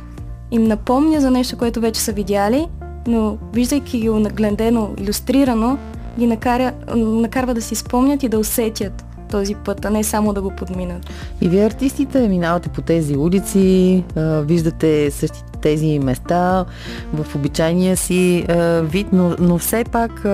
им 0.51 0.63
напомня 0.63 1.21
за 1.21 1.31
нещо, 1.31 1.57
което 1.57 1.81
вече 1.81 2.01
са 2.01 2.11
видяли, 2.11 2.67
но 3.07 3.37
виждайки 3.53 4.09
го 4.09 4.19
нагледено, 4.19 4.89
иллюстрирано, 4.97 5.77
ги 6.19 6.27
накаря, 6.27 6.71
накарва 6.95 7.53
да 7.53 7.61
си 7.61 7.75
спомнят 7.75 8.23
и 8.23 8.29
да 8.29 8.39
усетят 8.39 9.05
този 9.31 9.55
път, 9.55 9.85
а 9.85 9.89
не 9.89 10.03
само 10.03 10.33
да 10.33 10.41
го 10.41 10.49
подминат. 10.49 11.09
И 11.41 11.49
вие 11.49 11.65
артистите 11.65 12.27
минавате 12.27 12.69
по 12.69 12.81
тези 12.81 13.17
улици, 13.17 14.03
виждате 14.43 15.11
същите 15.11 15.56
тези 15.67 15.99
места 15.99 16.65
в 17.13 17.35
обичайния 17.35 17.97
си 17.97 18.45
вид, 18.81 19.07
но, 19.11 19.35
но 19.39 19.57
все 19.57 19.83
пак 19.83 20.25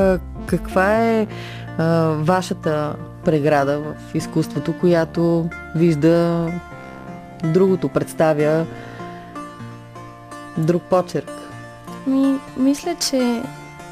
каква 0.46 1.00
е 1.00 1.28
вашата 2.14 2.96
преграда 3.26 3.80
в 3.80 4.16
изкуството, 4.16 4.74
която 4.80 5.50
вижда 5.76 6.48
другото, 7.44 7.90
представя 7.90 8.66
друг 10.58 10.84
почерк? 10.84 11.32
Ми, 12.08 12.36
мисля, 12.58 12.96
че 13.10 13.42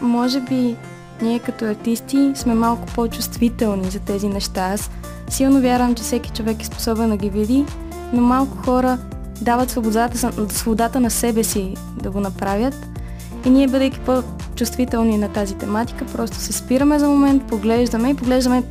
може 0.02 0.42
би 0.42 0.76
ние 1.22 1.40
като 1.40 1.66
артисти 1.66 2.32
сме 2.36 2.54
малко 2.54 2.88
по-чувствителни 2.96 3.90
за 3.90 4.00
тези 4.00 4.28
неща. 4.28 4.62
Аз 4.74 4.92
силно 5.30 5.62
вярвам, 5.62 5.96
че 5.96 6.04
всеки 6.04 6.30
човек 6.30 6.62
е 6.62 6.66
способен 6.66 7.10
да 7.10 7.18
ги 7.18 7.30
види, 7.30 7.66
но 8.14 8.22
малко 8.22 8.58
хора 8.58 8.98
дават 9.42 9.70
свободата, 9.70 10.32
свободата 10.50 11.00
на 11.00 11.10
себе 11.10 11.44
си 11.44 11.74
да 12.04 12.12
го 12.12 12.20
направят. 12.20 12.76
И 13.46 13.50
ние, 13.50 13.68
бъдейки 13.68 14.00
по-чувствителни 14.00 15.18
на 15.18 15.30
тази 15.30 15.56
тематика, 15.56 16.06
просто 16.06 16.38
се 16.38 16.54
спираме 16.54 17.00
за 17.00 17.08
момент, 17.08 17.48
поглеждаме 17.48 18.10
и 18.10 18.16
поглеждаме, 18.16 18.64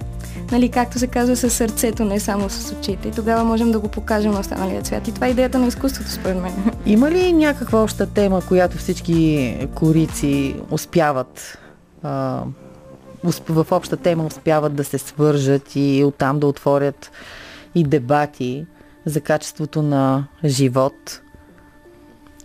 нали, 0.52 0.68
както 0.68 0.98
се 0.98 1.06
казва, 1.06 1.36
с 1.36 1.50
сърцето, 1.50 2.04
не 2.04 2.20
само 2.20 2.50
с 2.50 2.72
очите. 2.72 3.08
И 3.08 3.10
тогава 3.10 3.44
можем 3.44 3.72
да 3.72 3.80
го 3.80 3.88
покажем 3.88 4.32
на 4.32 4.40
останалия 4.40 4.84
свят. 4.84 5.08
И 5.08 5.12
това 5.12 5.26
е 5.26 5.30
идеята 5.30 5.58
на 5.58 5.66
изкуството, 5.66 6.10
според 6.10 6.42
мен. 6.42 6.52
Има 6.86 7.10
ли 7.10 7.32
някаква 7.32 7.82
обща 7.82 8.06
тема, 8.06 8.42
която 8.48 8.78
всички 8.78 9.56
корици 9.74 10.56
успяват 10.70 11.58
а, 12.02 12.42
в 13.48 13.66
обща 13.70 13.96
тема 13.96 14.26
успяват 14.26 14.74
да 14.74 14.84
се 14.84 14.98
свържат 14.98 15.76
и 15.76 16.04
оттам 16.04 16.38
да 16.38 16.46
отворят 16.46 17.10
и 17.74 17.84
дебати 17.84 18.66
за 19.04 19.20
качеството 19.20 19.82
на 19.82 20.26
живот. 20.44 21.22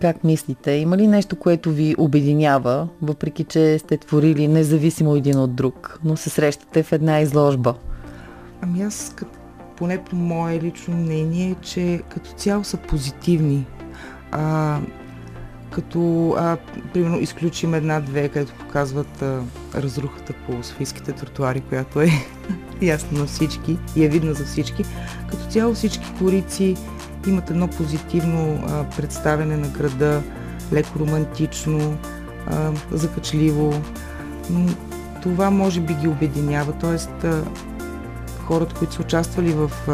Как 0.01 0.23
мислите? 0.23 0.71
Има 0.71 0.97
ли 0.97 1.07
нещо, 1.07 1.35
което 1.35 1.71
ви 1.71 1.95
обединява, 1.97 2.87
въпреки 3.01 3.43
че 3.43 3.79
сте 3.79 3.97
творили 3.97 4.47
независимо 4.47 5.15
един 5.15 5.39
от 5.39 5.55
друг, 5.55 5.99
но 6.03 6.17
се 6.17 6.29
срещате 6.29 6.83
в 6.83 6.91
една 6.91 7.19
изложба? 7.19 7.73
Ами 8.61 8.83
аз, 8.83 9.15
поне 9.75 10.03
по 10.03 10.15
мое 10.15 10.59
лично 10.59 10.95
мнение, 10.95 11.55
че 11.61 12.01
като 12.09 12.31
цяло 12.31 12.63
са 12.63 12.77
позитивни. 12.77 13.65
А, 14.31 14.79
като, 15.71 16.29
а, 16.37 16.57
примерно, 16.93 17.19
изключим 17.19 17.73
една-две, 17.73 18.29
където 18.29 18.53
показват 18.53 19.21
а, 19.21 19.41
разрухата 19.75 20.33
по 20.33 20.63
софийските 20.63 21.11
тротуари, 21.11 21.61
която 21.61 22.01
е 22.01 22.09
ясно 22.81 23.19
на 23.19 23.25
всички 23.25 23.77
и 23.95 24.05
е 24.05 24.07
видна 24.07 24.33
за 24.33 24.45
всички. 24.45 24.83
Като 25.29 25.45
цяло 25.49 25.73
всички 25.73 26.13
корици 26.19 26.75
имат 27.27 27.49
едно 27.49 27.67
позитивно 27.67 28.63
а, 28.67 28.83
представяне 28.97 29.57
на 29.57 29.67
града, 29.67 30.21
леко 30.73 30.99
романтично, 30.99 31.97
а, 32.47 32.71
закачливо. 32.91 33.81
Това 35.21 35.49
може 35.49 35.81
би 35.81 35.93
ги 35.93 36.07
обединява, 36.07 36.73
т.е. 36.73 37.27
хората, 38.45 38.75
които 38.75 38.93
са 38.93 39.01
участвали 39.01 39.49
в, 39.49 39.71
а, 39.87 39.91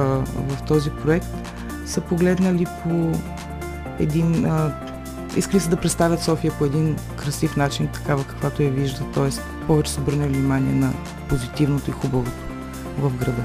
в 0.56 0.64
този 0.68 0.90
проект, 0.90 1.28
са 1.86 2.02
погледнали 2.02 2.66
по 2.84 3.12
един 4.00 4.46
а, 4.46 4.91
искали 5.36 5.60
се 5.60 5.70
да 5.70 5.78
представят 5.78 6.24
София 6.24 6.54
по 6.58 6.66
един 6.66 6.96
красив 7.16 7.56
начин, 7.56 7.88
такава 7.88 8.24
каквато 8.24 8.64
я 8.64 8.72
вижда. 8.72 9.04
т.е. 9.14 9.30
повече 9.68 9.92
са 9.92 10.02
обърнали 10.02 10.30
внимание 10.30 10.74
на 10.74 10.94
позитивното 11.30 11.90
и 11.90 11.94
хубавото 11.94 12.32
в 13.00 13.18
града. 13.18 13.44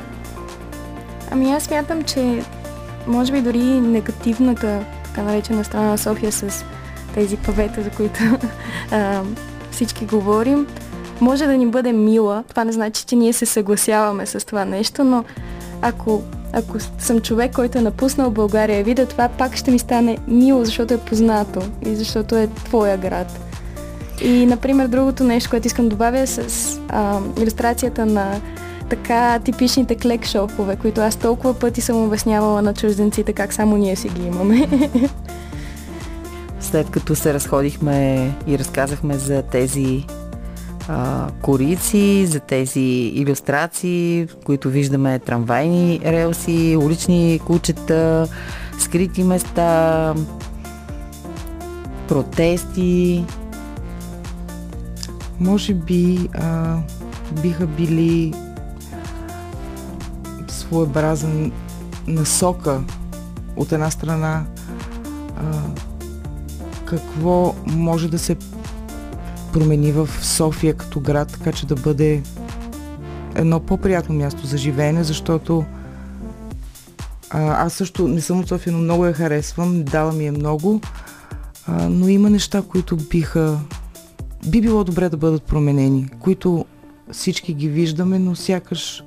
Ами 1.30 1.52
аз 1.52 1.62
смятам, 1.62 2.02
че 2.02 2.42
може 3.06 3.32
би 3.32 3.40
дори 3.40 3.64
негативната, 3.64 4.84
така 5.04 5.22
наречена 5.22 5.64
страна 5.64 5.86
на 5.86 5.98
София 5.98 6.32
с 6.32 6.64
тези 7.14 7.36
павета, 7.36 7.82
за 7.82 7.90
които 7.90 8.20
а, 8.90 9.22
всички 9.70 10.06
говорим, 10.06 10.66
може 11.20 11.46
да 11.46 11.56
ни 11.56 11.66
бъде 11.66 11.92
мила. 11.92 12.44
Това 12.48 12.64
не 12.64 12.72
значи, 12.72 13.04
че 13.04 13.16
ние 13.16 13.32
се 13.32 13.46
съгласяваме 13.46 14.26
с 14.26 14.46
това 14.46 14.64
нещо, 14.64 15.04
но 15.04 15.24
ако 15.82 16.22
ако 16.56 16.76
съм 16.98 17.20
човек, 17.20 17.52
който 17.54 17.78
е 17.78 17.80
напуснал 17.80 18.30
България 18.30 18.80
и 18.80 18.82
видя 18.82 19.06
това, 19.06 19.28
пак 19.28 19.56
ще 19.56 19.70
ми 19.70 19.78
стане 19.78 20.18
мило, 20.28 20.64
защото 20.64 20.94
е 20.94 20.98
познато 20.98 21.62
и 21.86 21.96
защото 21.96 22.36
е 22.36 22.46
твоя 22.46 22.96
град. 22.96 23.40
И, 24.22 24.46
например, 24.46 24.88
другото 24.88 25.24
нещо, 25.24 25.50
което 25.50 25.66
искам 25.66 25.84
да 25.84 25.88
добавя 25.88 26.18
е 26.18 26.26
с 26.26 26.40
а, 26.88 27.20
иллюстрацията 27.40 28.06
на 28.06 28.40
така 28.88 29.38
типичните 29.38 29.96
клек 29.96 30.26
шопове, 30.26 30.76
които 30.76 31.00
аз 31.00 31.16
толкова 31.16 31.54
пъти 31.54 31.80
съм 31.80 32.04
обяснявала 32.04 32.62
на 32.62 32.74
чужденците 32.74 33.32
как 33.32 33.52
само 33.52 33.76
ние 33.76 33.96
си 33.96 34.08
ги 34.08 34.26
имаме. 34.26 34.68
След 36.60 36.90
като 36.90 37.14
се 37.14 37.34
разходихме 37.34 38.30
и 38.46 38.58
разказахме 38.58 39.18
за 39.18 39.42
тези 39.42 40.06
корици, 41.42 42.26
за 42.26 42.40
тези 42.40 43.12
иллюстрации, 43.14 44.28
които 44.44 44.70
виждаме 44.70 45.18
трамвайни 45.18 46.00
релси, 46.04 46.76
улични 46.82 47.40
кучета, 47.46 48.28
скрити 48.78 49.24
места, 49.24 50.14
протести. 52.08 53.24
Може 55.40 55.74
би 55.74 56.28
а, 56.34 56.76
биха 57.42 57.66
били 57.66 58.34
своеобразен 60.48 61.52
насока 62.06 62.80
от 63.56 63.72
една 63.72 63.90
страна 63.90 64.44
а, 65.36 65.42
какво 66.84 67.54
може 67.66 68.08
да 68.08 68.18
се 68.18 68.36
промени 69.52 69.92
в 69.92 70.08
София 70.22 70.74
като 70.74 71.00
град, 71.00 71.32
така 71.32 71.52
че 71.52 71.66
да 71.66 71.74
бъде 71.74 72.22
едно 73.34 73.60
по-приятно 73.60 74.14
място 74.14 74.46
за 74.46 74.58
живеене, 74.58 75.04
защото 75.04 75.64
а, 77.30 77.66
аз 77.66 77.72
също 77.72 78.08
не 78.08 78.20
съм 78.20 78.40
от 78.40 78.48
София, 78.48 78.72
но 78.72 78.78
много 78.78 79.06
я 79.06 79.12
харесвам, 79.12 79.84
дала 79.84 80.12
ми 80.12 80.26
е 80.26 80.30
много, 80.30 80.80
а, 81.66 81.88
но 81.88 82.08
има 82.08 82.30
неща, 82.30 82.62
които 82.62 82.96
биха 82.96 83.58
би 84.48 84.60
било 84.60 84.84
добре 84.84 85.08
да 85.08 85.16
бъдат 85.16 85.42
променени, 85.42 86.08
които 86.20 86.64
всички 87.12 87.54
ги 87.54 87.68
виждаме, 87.68 88.18
но 88.18 88.34
сякаш 88.34 89.04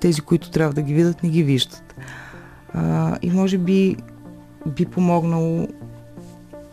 тези, 0.00 0.20
които 0.20 0.50
трябва 0.50 0.74
да 0.74 0.82
ги 0.82 0.94
видят, 0.94 1.22
не 1.22 1.28
ги 1.28 1.42
виждат. 1.42 1.94
А, 2.74 3.18
и 3.22 3.30
може 3.30 3.58
би 3.58 3.96
би 4.66 4.84
помогнало 4.84 5.68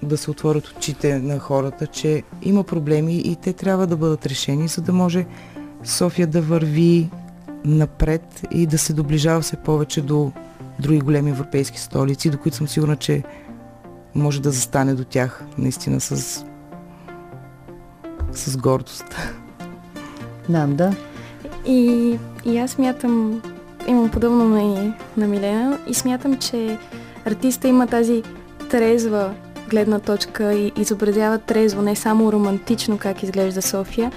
да 0.04 0.18
се 0.18 0.32
отворят 0.32 0.68
очите 0.68 1.20
на 1.20 1.40
хората, 1.40 1.88
че 1.88 2.24
има 2.42 2.64
проблеми 2.64 3.16
и 3.16 3.36
те 3.36 3.54
трябва 3.54 3.88
да 3.88 3.98
бъдат 3.98 4.26
решени, 4.26 4.68
за 4.68 4.82
да 4.82 4.94
може 4.94 5.26
София 5.84 6.28
да 6.28 6.42
върви 6.42 7.10
напред 7.66 8.42
и 8.52 8.68
да 8.68 8.78
се 8.78 8.94
доближава 8.94 9.42
все 9.42 9.56
повече 9.56 10.02
до 10.02 10.32
други 10.80 11.00
големи 11.00 11.30
европейски 11.30 11.80
столици, 11.80 12.30
до 12.30 12.38
които 12.38 12.58
съм 12.58 12.68
сигурна, 12.68 12.96
че 12.96 13.24
може 14.16 14.42
да 14.42 14.52
застане 14.52 14.94
до 14.94 15.04
тях 15.04 15.44
наистина 15.58 16.02
с, 16.02 16.46
с 18.32 18.58
гордост. 18.58 19.06
Нанда? 20.50 20.96
И, 21.66 22.20
и 22.46 22.58
аз 22.58 22.72
смятам, 22.72 23.42
имам 23.88 24.12
подобно 24.12 24.50
мнение 24.50 24.94
на 25.18 25.28
Милена 25.28 25.80
и 25.88 25.94
смятам, 25.94 26.38
че 26.38 26.78
артиста 27.26 27.68
има 27.68 27.88
тази 27.88 28.24
трезва 28.70 29.34
гледна 29.70 30.00
точка 30.00 30.54
и 30.54 30.72
изобразява 30.78 31.38
трезво, 31.38 31.82
не 31.82 31.96
само 31.96 32.32
романтично 32.32 32.98
как 32.98 33.24
изглежда 33.24 33.62
София. 33.62 34.12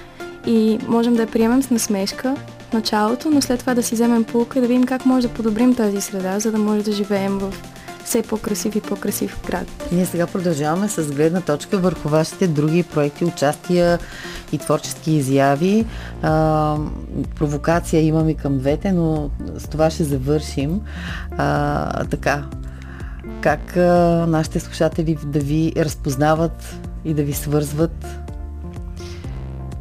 И 0.45 0.79
можем 0.87 1.15
да 1.15 1.21
я 1.21 1.27
приемем 1.27 1.63
с 1.63 1.69
насмешка 1.69 2.35
в 2.69 2.73
началото, 2.73 3.29
но 3.29 3.41
след 3.41 3.59
това 3.59 3.73
да 3.73 3.83
си 3.83 3.95
вземем 3.95 4.23
полука 4.23 4.59
и 4.59 4.61
да 4.61 4.67
видим 4.67 4.85
как 4.85 5.05
може 5.05 5.27
да 5.27 5.33
подобрим 5.33 5.75
тази 5.75 6.01
среда, 6.01 6.39
за 6.39 6.51
да 6.51 6.57
може 6.57 6.83
да 6.83 6.91
живеем 6.91 7.37
в 7.37 7.53
все 8.07 8.21
по-красив 8.21 8.75
и 8.75 8.81
по-красив 8.81 9.39
град. 9.47 9.67
Ние 9.91 10.05
сега 10.05 10.27
продължаваме 10.27 10.89
с 10.89 11.11
гледна 11.11 11.41
точка 11.41 11.77
върху 11.77 12.09
вашите 12.09 12.47
други 12.47 12.83
проекти, 12.83 13.25
участия 13.25 13.99
и 14.51 14.57
творчески 14.57 15.11
изяви. 15.11 15.85
А, 16.21 16.75
провокация 17.35 18.01
имам 18.01 18.29
и 18.29 18.35
към 18.35 18.57
двете, 18.57 18.91
но 18.91 19.29
с 19.57 19.67
това 19.67 19.89
ще 19.89 20.03
завършим. 20.03 20.81
А, 21.37 22.05
така, 22.05 22.43
как 23.47 23.77
а, 23.77 24.25
нашите 24.27 24.59
слушатели 24.59 25.17
да 25.25 25.39
ви 25.39 25.73
разпознават 25.77 26.79
и 27.05 27.13
да 27.13 27.23
ви 27.23 27.33
свързват, 27.33 28.05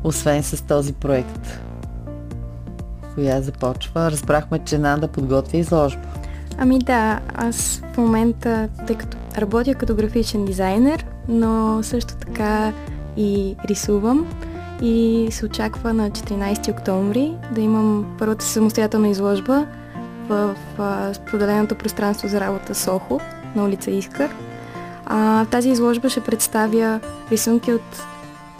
освен 0.05 0.43
с 0.43 0.63
този 0.63 0.93
проект? 0.93 1.61
Коя 3.15 3.41
започва? 3.41 4.11
Разбрахме, 4.11 4.59
че 4.59 4.79
Нанда 4.79 5.09
подготвя 5.09 5.59
изложба. 5.59 6.03
Ами 6.59 6.79
да, 6.79 7.21
аз 7.35 7.83
в 7.93 7.99
момента, 7.99 8.69
тъй 8.87 8.97
като 8.97 9.17
работя 9.39 9.75
като 9.75 9.95
графичен 9.95 10.45
дизайнер, 10.45 11.07
но 11.29 11.83
също 11.83 12.15
така 12.15 12.73
и 13.17 13.57
рисувам 13.69 14.27
и 14.83 15.29
се 15.31 15.47
очаква 15.47 15.93
на 15.93 16.11
14 16.11 16.73
октомври 16.73 17.35
да 17.55 17.61
имам 17.61 18.17
първата 18.19 18.45
самостоятелна 18.45 19.09
изложба 19.09 19.67
в, 20.29 20.57
споделеното 21.13 21.75
пространство 21.75 22.29
за 22.29 22.41
работа 22.41 22.75
Сохо 22.75 23.21
на 23.57 23.65
улица 23.65 23.91
Искър. 23.91 24.31
А, 25.07 25.45
тази 25.45 25.71
изложба 25.71 26.09
ще 26.09 26.21
представя 26.21 27.01
рисунки 27.31 27.73
от 27.73 28.03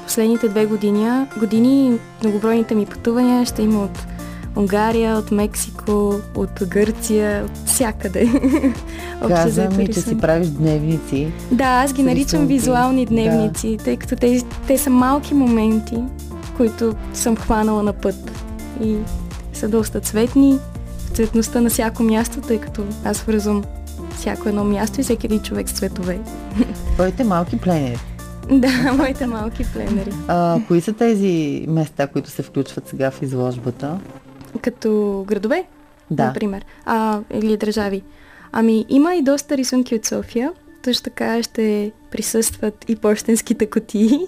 последните 0.05 0.49
две 0.49 0.67
години, 0.67 1.27
години 1.39 1.99
многобройните 2.23 2.75
ми 2.75 2.87
пътувания 2.87 3.47
ще 3.47 3.63
има 3.63 3.85
от 3.85 4.07
Унгария, 4.57 5.17
от 5.17 5.31
Мексико, 5.31 6.15
от 6.35 6.51
Гърция, 6.69 7.45
от 7.45 7.69
всякъде. 7.69 8.31
Каза 9.29 9.69
ми, 9.71 9.89
че 9.89 10.01
си 10.01 10.19
правиш 10.19 10.49
дневници. 10.49 11.33
Да, 11.51 11.65
аз 11.65 11.93
ги 11.93 12.03
наричам 12.03 12.47
визуални 12.47 13.07
дневници, 13.07 13.77
да. 13.77 13.85
тъй 13.85 13.97
като 13.97 14.17
те, 14.17 14.43
те 14.67 14.79
са 14.79 14.91
малки 14.91 15.35
моменти, 15.35 15.97
които 16.57 16.95
съм 17.15 17.37
хванала 17.37 17.83
на 17.83 17.93
път. 17.93 18.33
И 18.85 18.97
са 19.53 19.69
доста 19.69 20.01
цветни, 20.01 20.59
в 20.99 21.17
цветността 21.17 21.61
на 21.61 21.71
всяко 21.71 22.03
място, 22.03 22.41
тъй 22.41 22.59
като 22.59 22.85
аз 23.05 23.21
връзвам 23.21 23.65
всяко 24.17 24.49
едно 24.49 24.65
място 24.65 25.01
и 25.01 25.05
всеки 25.05 25.27
един 25.27 25.43
човек 25.43 25.69
с 25.69 25.73
цветове. 25.73 26.21
Твоите 26.95 27.25
малки 27.25 27.61
пленери. 27.61 27.99
Да, 28.51 28.93
моите 28.93 29.27
малки 29.27 29.65
пленери. 29.73 30.11
А, 30.29 30.61
кои 30.69 30.81
са 30.81 30.93
тези 30.93 31.65
места, 31.69 32.07
които 32.07 32.31
се 32.31 32.43
включват 32.43 32.89
сега 32.89 33.11
в 33.11 33.23
изложбата? 33.23 33.99
Като 34.63 35.25
градове, 35.27 35.65
да. 36.11 36.27
например, 36.27 36.65
а, 36.85 37.21
или 37.35 37.57
държави. 37.57 38.03
Ами, 38.53 38.87
има 38.89 39.15
и 39.15 39.23
доста 39.23 39.57
рисунки 39.57 39.95
от 39.95 40.07
София. 40.07 40.53
Също 40.85 41.03
така 41.03 41.43
ще 41.43 41.93
присъстват 42.11 42.85
и 42.89 42.97
почтенските 42.97 43.67
котии. 43.67 44.19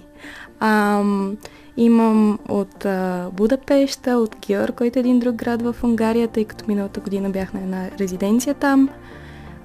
А, 0.61 1.03
имам 1.77 2.39
от 2.49 2.85
а, 2.85 3.31
Будапешта, 3.33 4.17
от 4.17 4.37
Геор, 4.47 4.73
който 4.73 4.99
е 4.99 5.01
един 5.01 5.19
друг 5.19 5.35
град 5.35 5.63
в 5.63 5.77
Унгария, 5.83 6.29
тъй 6.29 6.45
като 6.45 6.65
миналата 6.69 7.01
година 7.01 7.31
бях 7.31 7.55
на 7.55 7.61
една 7.61 7.91
резиденция 8.01 8.55
там. 8.55 8.89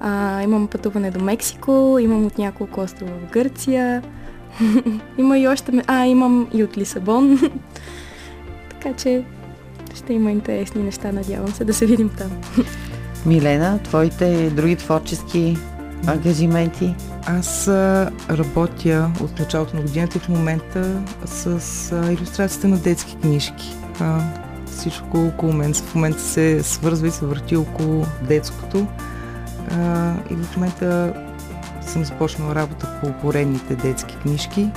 А, 0.00 0.42
имам 0.42 0.66
пътуване 0.66 1.10
до 1.10 1.24
Мексико, 1.24 1.98
имам 2.00 2.26
от 2.26 2.38
няколко 2.38 2.80
острова 2.80 3.12
в 3.12 3.30
Гърция. 3.32 4.02
има 5.18 5.38
и 5.38 5.48
още... 5.48 5.82
А, 5.86 6.06
имам 6.06 6.48
и 6.54 6.64
от 6.64 6.78
Лисабон. 6.78 7.38
така 8.70 8.92
че 8.96 9.24
ще 9.94 10.12
има 10.12 10.30
интересни 10.30 10.82
неща, 10.82 11.12
надявам 11.12 11.48
се 11.48 11.64
да 11.64 11.74
се 11.74 11.86
видим 11.86 12.10
там. 12.18 12.30
Милена, 13.26 13.78
твоите 13.82 14.50
други 14.50 14.76
творчески 14.76 15.56
ангажименти? 16.06 16.94
Аз 17.26 17.68
работя 18.30 19.10
от 19.20 19.38
началото 19.38 19.76
на 19.76 19.82
годината 19.82 20.18
и 20.18 20.20
в 20.20 20.28
момента 20.28 21.02
с 21.24 21.48
иллюстрацията 22.12 22.68
на 22.68 22.78
детски 22.78 23.16
книжки. 23.16 23.76
А, 24.00 24.20
всичко 24.66 25.26
около 25.26 25.52
мен 25.52 25.74
в 25.74 25.94
момента 25.94 26.20
се 26.20 26.62
свързва 26.62 27.06
и 27.06 27.10
се 27.10 27.26
върти 27.26 27.56
около 27.56 28.06
детското. 28.22 28.86
А, 29.70 30.14
и 30.30 30.34
в 30.34 30.56
момента 30.56 31.14
съм 31.86 32.04
започнала 32.04 32.54
работа 32.54 32.88
по 33.00 33.12
поредните 33.12 33.76
детски 33.76 34.16
книжки, 34.16 34.70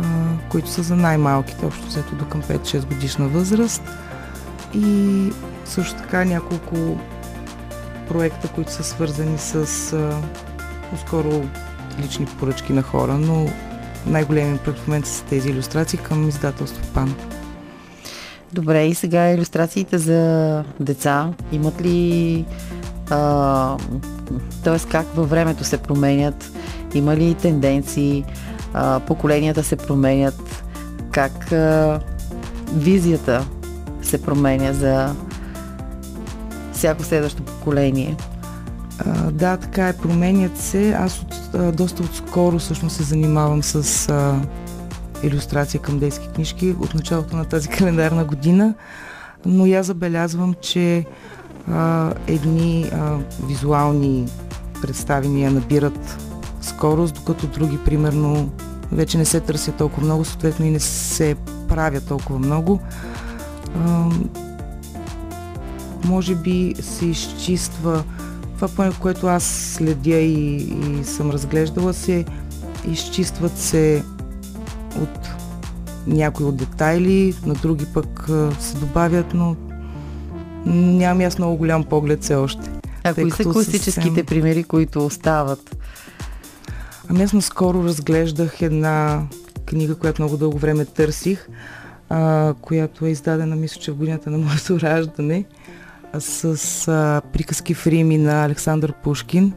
а, 0.00 0.04
които 0.48 0.70
са 0.70 0.82
за 0.82 0.96
най-малките, 0.96 1.66
общо 1.66 1.86
взето 1.86 2.14
до 2.14 2.24
към 2.24 2.42
5-6 2.42 2.86
годишна 2.86 3.28
възраст 3.28 3.82
и 4.74 5.32
също 5.64 5.96
така 5.96 6.24
няколко 6.24 6.98
проекта, 8.08 8.48
които 8.48 8.72
са 8.72 8.84
свързани 8.84 9.38
с 9.38 9.54
а, 9.92 10.20
по-скоро 10.90 11.44
лични 12.00 12.26
поръчки 12.26 12.72
на 12.72 12.82
хора, 12.82 13.14
но 13.18 13.46
най-големият 14.06 14.60
проект 14.60 14.80
в 14.80 14.86
момента 14.86 15.08
са 15.08 15.24
тези 15.24 15.48
иллюстрации 15.50 15.98
към 15.98 16.28
издателство 16.28 16.92
ПАН. 16.94 17.14
Добре, 18.52 18.86
и 18.86 18.94
сега 18.94 19.30
иллюстрациите 19.30 19.98
за 19.98 20.64
деца 20.80 21.32
имат 21.52 21.82
ли 21.82 22.44
т.е. 24.64 24.78
как 24.90 25.06
във 25.14 25.30
времето 25.30 25.64
се 25.64 25.78
променят, 25.78 26.52
има 26.94 27.16
ли 27.16 27.34
тенденции, 27.34 28.24
а, 28.74 29.00
поколенията 29.00 29.64
се 29.64 29.76
променят, 29.76 30.64
как 31.10 31.52
а, 31.52 32.00
визията 32.74 33.46
се 34.02 34.22
променя 34.22 34.72
за 34.72 35.14
всяко 36.72 37.02
следващо 37.02 37.42
поколение. 37.42 38.16
А, 38.98 39.30
да, 39.30 39.56
така 39.56 39.88
е, 39.88 39.96
променят 39.96 40.58
се. 40.58 40.92
Аз 40.92 41.18
от, 41.18 41.34
а, 41.54 41.72
доста 41.72 42.02
отскоро 42.02 42.58
всъщност 42.58 42.96
се 42.96 43.02
занимавам 43.02 43.62
с 43.62 44.08
а, 44.08 44.40
иллюстрация 45.22 45.80
към 45.80 45.98
детски 45.98 46.28
книжки 46.28 46.74
от 46.80 46.94
началото 46.94 47.36
на 47.36 47.44
тази 47.44 47.68
календарна 47.78 48.24
година, 48.24 48.74
но 49.46 49.66
я 49.66 49.82
забелязвам, 49.82 50.54
че 50.60 51.04
а, 51.72 52.12
едни 52.26 52.90
а, 52.92 53.18
визуални 53.46 54.28
представения 54.82 55.50
набират 55.50 56.18
скорост, 56.60 57.14
докато 57.14 57.46
други, 57.46 57.78
примерно, 57.84 58.50
вече 58.92 59.18
не 59.18 59.24
се 59.24 59.40
търсят 59.40 59.76
толкова 59.76 60.06
много, 60.06 60.24
съответно 60.24 60.66
и 60.66 60.70
не 60.70 60.80
се 60.80 61.36
правят 61.68 62.06
толкова 62.06 62.38
много. 62.38 62.80
Може 66.04 66.34
би 66.34 66.74
се 66.80 67.06
изчиства. 67.06 68.04
Това, 68.58 68.90
което 69.00 69.26
аз 69.26 69.44
следя 69.44 70.16
и, 70.16 70.56
и 70.56 71.04
съм 71.04 71.30
разглеждала, 71.30 71.94
се 71.94 72.24
изчистват 72.88 73.58
се 73.58 74.04
от 75.02 75.28
някои 76.06 76.46
от 76.46 76.56
детайли, 76.56 77.34
на 77.46 77.54
други 77.54 77.86
пък 77.94 78.30
се 78.60 78.76
добавят, 78.76 79.34
но 79.34 79.56
нямам 80.66 81.26
аз 81.26 81.38
много 81.38 81.56
голям 81.56 81.84
поглед 81.84 82.22
все 82.22 82.34
още. 82.34 82.70
А 83.04 83.14
кои 83.14 83.30
са 83.30 83.44
класическите 83.44 83.92
съвсем... 83.92 84.26
примери, 84.26 84.64
които 84.64 85.06
остават? 85.06 85.76
Ами 87.08 87.22
аз 87.22 87.32
наскоро 87.32 87.84
разглеждах 87.84 88.62
една 88.62 89.22
книга, 89.66 89.94
която 89.94 90.22
много 90.22 90.36
дълго 90.36 90.58
време 90.58 90.84
търсих, 90.84 91.48
а, 92.08 92.54
която 92.60 93.06
е 93.06 93.10
издадена, 93.10 93.56
мисля, 93.56 93.80
че 93.80 93.92
в 93.92 93.96
годината 93.96 94.30
на 94.30 94.38
моето 94.38 94.80
раждане, 94.82 95.44
с 96.18 96.88
а, 96.88 97.22
приказки 97.32 97.74
в 97.74 97.86
Рими 97.86 98.18
на 98.18 98.44
Александър 98.44 98.92
Пушкин. 98.92 99.52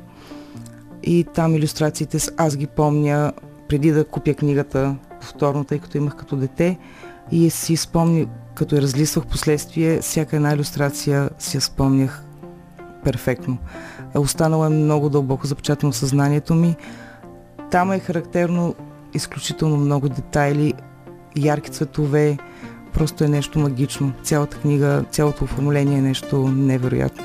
И 1.03 1.25
там 1.33 1.55
иллюстрациите 1.55 2.17
аз 2.37 2.57
ги 2.57 2.67
помня 2.67 3.33
преди 3.67 3.91
да 3.91 4.05
купя 4.05 4.33
книгата 4.33 4.95
повторно, 5.21 5.63
тъй 5.63 5.79
като 5.79 5.97
имах 5.97 6.15
като 6.15 6.35
дете. 6.35 6.77
И 7.31 7.49
си 7.49 7.75
спомня, 7.75 8.25
като 8.59 8.75
я 8.75 8.81
разлисвах 8.81 9.25
последствие, 9.25 10.01
всяка 10.01 10.35
една 10.35 10.53
иллюстрация 10.53 11.29
си 11.39 11.57
я 11.57 11.61
спомнях 11.61 12.23
перфектно. 13.03 13.57
Останало 14.15 14.65
е 14.65 14.69
много 14.69 15.09
дълбоко 15.09 15.47
запечатано 15.47 15.91
в 15.91 15.95
съзнанието 15.95 16.55
ми. 16.55 16.75
Там 17.71 17.91
е 17.91 17.99
характерно 17.99 18.75
изключително 19.13 19.77
много 19.77 20.09
детайли, 20.09 20.73
ярки 21.35 21.71
цветове, 21.71 22.37
просто 22.93 23.23
е 23.23 23.27
нещо 23.27 23.59
магично. 23.59 24.13
Цялата 24.23 24.57
книга, 24.57 25.03
цялото 25.11 25.43
оформление 25.43 25.97
е 25.97 26.01
нещо 26.01 26.47
невероятно. 26.47 27.23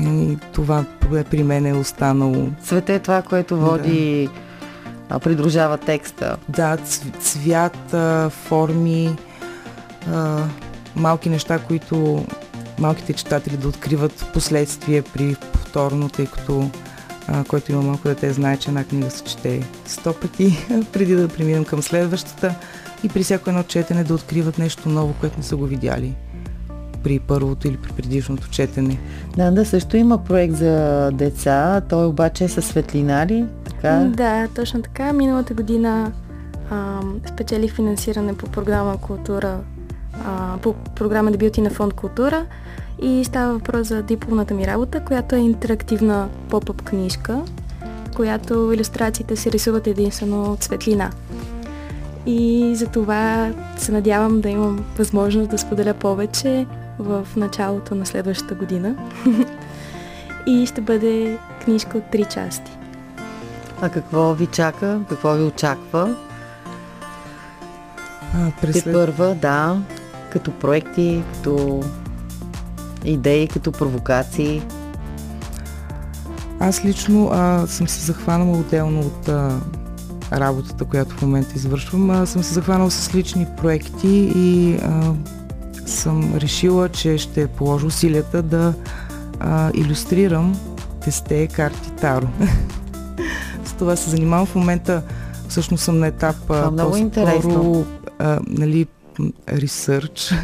И 0.00 0.38
това 0.52 0.84
при 1.30 1.42
мен 1.42 1.66
е 1.66 1.74
останало. 1.74 2.48
Цвете 2.62 2.94
е 2.94 2.98
това, 2.98 3.22
което 3.22 3.56
води, 3.56 4.28
да. 5.08 5.18
придружава 5.18 5.78
текста. 5.78 6.36
Да, 6.48 6.76
цвят, 7.20 7.94
форми, 8.32 9.16
малки 10.96 11.28
неща, 11.28 11.58
които 11.58 12.24
малките 12.78 13.12
читатели 13.12 13.56
да 13.56 13.68
откриват 13.68 14.12
в 14.12 14.32
последствие 14.32 15.02
при 15.02 15.36
повторно, 15.52 16.08
тъй 16.08 16.26
като 16.26 16.70
а, 17.28 17.44
който 17.44 17.72
има 17.72 17.82
малко 17.82 18.08
дете 18.08 18.32
знае, 18.32 18.56
че 18.56 18.70
една 18.70 18.84
книга 18.84 19.10
се 19.10 19.24
чете 19.24 19.66
сто 19.86 20.14
пъти 20.14 20.66
преди 20.92 21.14
да 21.14 21.28
преминем 21.28 21.64
към 21.64 21.82
следващата 21.82 22.54
и 23.04 23.08
при 23.08 23.22
всяко 23.22 23.50
едно 23.50 23.62
четене 23.62 24.04
да 24.04 24.14
откриват 24.14 24.58
нещо 24.58 24.88
ново, 24.88 25.14
което 25.20 25.36
не 25.36 25.42
са 25.42 25.56
го 25.56 25.64
видяли 25.64 26.14
при 27.02 27.18
първото 27.18 27.68
или 27.68 27.76
при 27.76 27.92
предишното 27.92 28.48
четене. 28.48 28.98
Да, 29.36 29.50
да, 29.50 29.64
също 29.64 29.96
има 29.96 30.24
проект 30.24 30.54
за 30.54 31.10
деца, 31.12 31.82
той 31.88 32.06
обаче 32.06 32.44
е 32.44 32.48
със 32.48 32.66
светлинари, 32.66 33.44
така? 33.64 34.10
Да, 34.16 34.48
точно 34.54 34.82
така. 34.82 35.12
Миналата 35.12 35.54
година 35.54 36.12
а, 36.70 37.00
спечелих 37.28 37.74
финансиране 37.74 38.36
по 38.36 38.46
програма 38.46 39.00
Култура, 39.00 39.58
а, 40.24 40.58
по 40.62 40.72
програма 40.72 41.30
Дебюти 41.30 41.60
на 41.60 41.70
фонд 41.70 41.94
Култура 41.94 42.46
и 43.02 43.24
става 43.24 43.52
въпрос 43.52 43.86
за 43.86 44.02
дипломната 44.02 44.54
ми 44.54 44.66
работа, 44.66 45.04
която 45.04 45.34
е 45.34 45.38
интерактивна 45.38 46.28
поп-ъп 46.50 46.82
книжка, 46.82 47.42
която 48.16 48.72
иллюстрациите 48.72 49.36
се 49.36 49.52
рисуват 49.52 49.86
единствено 49.86 50.52
от 50.52 50.62
светлина. 50.62 51.10
И 52.26 52.72
за 52.76 52.86
това 52.86 53.52
се 53.76 53.92
надявам 53.92 54.40
да 54.40 54.48
имам 54.48 54.84
възможност 54.98 55.50
да 55.50 55.58
споделя 55.58 55.94
повече 55.94 56.66
в 56.98 57.26
началото 57.36 57.94
на 57.94 58.06
следващата 58.06 58.54
година. 58.54 58.96
и 60.46 60.66
ще 60.66 60.80
бъде 60.80 61.38
книжка 61.64 61.98
от 61.98 62.04
три 62.10 62.24
части. 62.24 62.72
А 63.80 63.88
какво 63.88 64.34
ви 64.34 64.46
чака? 64.46 65.00
Какво 65.08 65.32
ви 65.32 65.44
очаква? 65.44 66.16
А, 68.34 68.50
през... 68.60 68.84
първа, 68.84 69.34
да, 69.34 69.76
като 70.36 70.50
проекти, 70.50 71.22
като 71.32 71.82
идеи, 73.04 73.48
като 73.48 73.72
провокации? 73.72 74.62
Аз 76.60 76.84
лично 76.84 77.30
а, 77.32 77.66
съм 77.66 77.88
се 77.88 78.06
захванала 78.06 78.58
отделно 78.58 79.00
от 79.00 79.28
а, 79.28 79.60
работата, 80.32 80.84
която 80.84 81.14
в 81.16 81.22
момента 81.22 81.52
извършвам. 81.56 82.10
А, 82.10 82.26
съм 82.26 82.42
се 82.42 82.54
захванала 82.54 82.90
с 82.90 83.14
лични 83.14 83.46
проекти 83.56 84.32
и 84.36 84.76
а, 84.82 85.14
съм 85.86 86.34
решила, 86.34 86.88
че 86.88 87.18
ще 87.18 87.46
положа 87.46 87.86
усилията 87.86 88.42
да 88.42 88.74
а, 89.40 89.70
иллюстрирам 89.74 90.56
тесте 91.04 91.46
карти 91.46 91.90
Таро. 91.90 92.26
с 93.64 93.72
това 93.72 93.96
се 93.96 94.10
занимавам 94.10 94.46
в 94.46 94.54
момента. 94.54 95.02
Всъщност 95.48 95.84
съм 95.84 95.98
на 95.98 96.06
етап 96.06 96.50
а, 96.50 96.70
много 96.70 96.96
интересно. 96.96 97.86
А, 98.18 98.38
нали, 98.46 98.86
ресърч. 99.48 100.34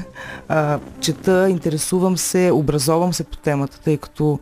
Чета, 1.01 1.51
интересувам 1.51 2.19
се, 2.19 2.51
образовам 2.53 3.13
се 3.13 3.25
по 3.25 3.37
темата, 3.37 3.81
тъй 3.81 3.97
като 3.97 4.39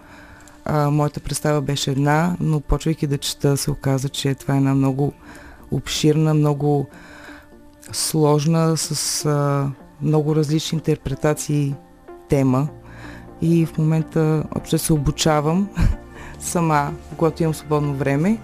а, 0.65 0.91
моята 0.91 1.21
представа 1.21 1.61
беше 1.61 1.91
една, 1.91 2.37
но 2.41 2.61
почвайки 2.61 3.07
да 3.07 3.19
чета 3.19 3.57
се 3.57 3.71
оказа, 3.71 4.09
че 4.09 4.35
това 4.35 4.55
е 4.55 4.57
една 4.57 4.75
много 4.75 5.13
обширна, 5.71 6.35
много 6.35 6.87
сложна, 7.93 8.77
с 8.77 9.25
а, 9.25 9.71
много 10.03 10.37
различни 10.37 10.77
интерпретации 10.77 11.75
тема. 12.29 12.69
И 13.43 13.67
в 13.67 13.79
момента 13.79 14.45
общо 14.57 14.79
се 14.79 14.93
обучавам 14.93 15.69
сама, 16.41 16.93
когато 17.17 17.43
имам 17.43 17.55
свободно 17.55 17.95
време. 17.95 18.39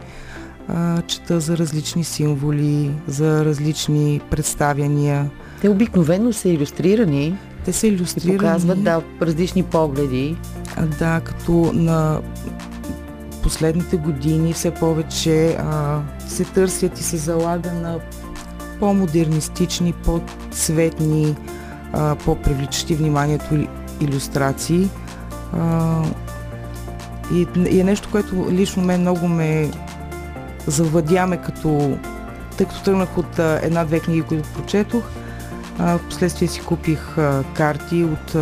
Чета 1.06 1.40
за 1.40 1.58
различни 1.58 2.04
символи, 2.04 2.94
за 3.06 3.44
различни 3.44 4.20
представяния, 4.30 5.30
те 5.60 5.68
обикновено 5.68 6.32
са 6.32 6.48
иллюстрирани. 6.48 7.38
Те 7.64 7.72
са 7.72 7.86
иллюстрирани. 7.86 8.38
Показват, 8.38 8.84
да, 8.84 9.02
различни 9.22 9.62
погледи. 9.62 10.36
А, 10.76 10.86
да, 10.86 11.20
като 11.24 11.70
на 11.74 12.20
последните 13.42 13.96
години 13.96 14.52
все 14.52 14.70
повече 14.70 15.56
а, 15.60 16.00
се 16.28 16.44
търсят 16.44 17.00
и 17.00 17.02
се 17.02 17.16
залага 17.16 17.72
на 17.72 17.98
по-модернистични, 18.80 19.92
по-цветни, 19.92 21.36
а, 21.92 22.14
по-привличащи 22.14 22.94
вниманието 22.94 23.66
иллюстрации. 24.00 24.88
А, 25.52 26.02
и, 27.32 27.46
и 27.70 27.80
е 27.80 27.84
нещо, 27.84 28.08
което 28.12 28.46
лично 28.50 28.82
мен 28.82 29.00
много 29.00 29.28
ме 29.28 29.70
завладяме 30.66 31.36
като 31.36 31.96
тъй 32.56 32.66
като 32.66 32.82
тръгнах 32.82 33.18
от 33.18 33.38
една-две 33.38 34.00
книги, 34.00 34.22
които 34.22 34.48
прочетох, 34.48 35.04
впоследствие 35.98 36.48
си 36.48 36.60
купих 36.60 37.16
карти 37.54 38.04
от 38.04 38.36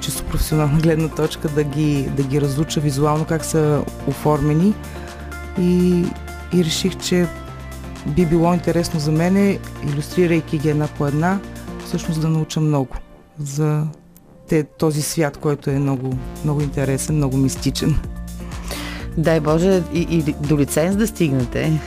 чисто 0.00 0.24
професионална 0.24 0.80
гледна 0.80 1.08
точка 1.08 1.48
да 1.48 1.64
ги, 1.64 2.08
да 2.16 2.22
ги 2.22 2.40
разуча 2.40 2.80
визуално 2.80 3.24
как 3.24 3.44
са 3.44 3.84
оформени 4.06 4.74
и, 5.58 6.04
и 6.52 6.64
реших, 6.64 6.96
че 6.96 7.26
би 8.06 8.26
било 8.26 8.54
интересно 8.54 9.00
за 9.00 9.12
мене, 9.12 9.58
иллюстрирайки 9.84 10.58
ги 10.58 10.68
една 10.68 10.88
по 10.88 11.06
една, 11.06 11.38
всъщност 11.84 12.20
да 12.20 12.28
науча 12.28 12.60
много 12.60 12.96
за 13.38 13.86
те, 14.48 14.64
този 14.64 15.02
свят, 15.02 15.36
който 15.36 15.70
е 15.70 15.78
много, 15.78 16.14
много 16.44 16.60
интересен, 16.60 17.16
много 17.16 17.36
мистичен. 17.36 17.96
Дай 19.16 19.40
Боже, 19.40 19.82
и, 19.92 20.00
и 20.00 20.32
до 20.32 20.58
лиценз 20.58 20.96
да 20.96 21.06
стигнете. 21.06 21.80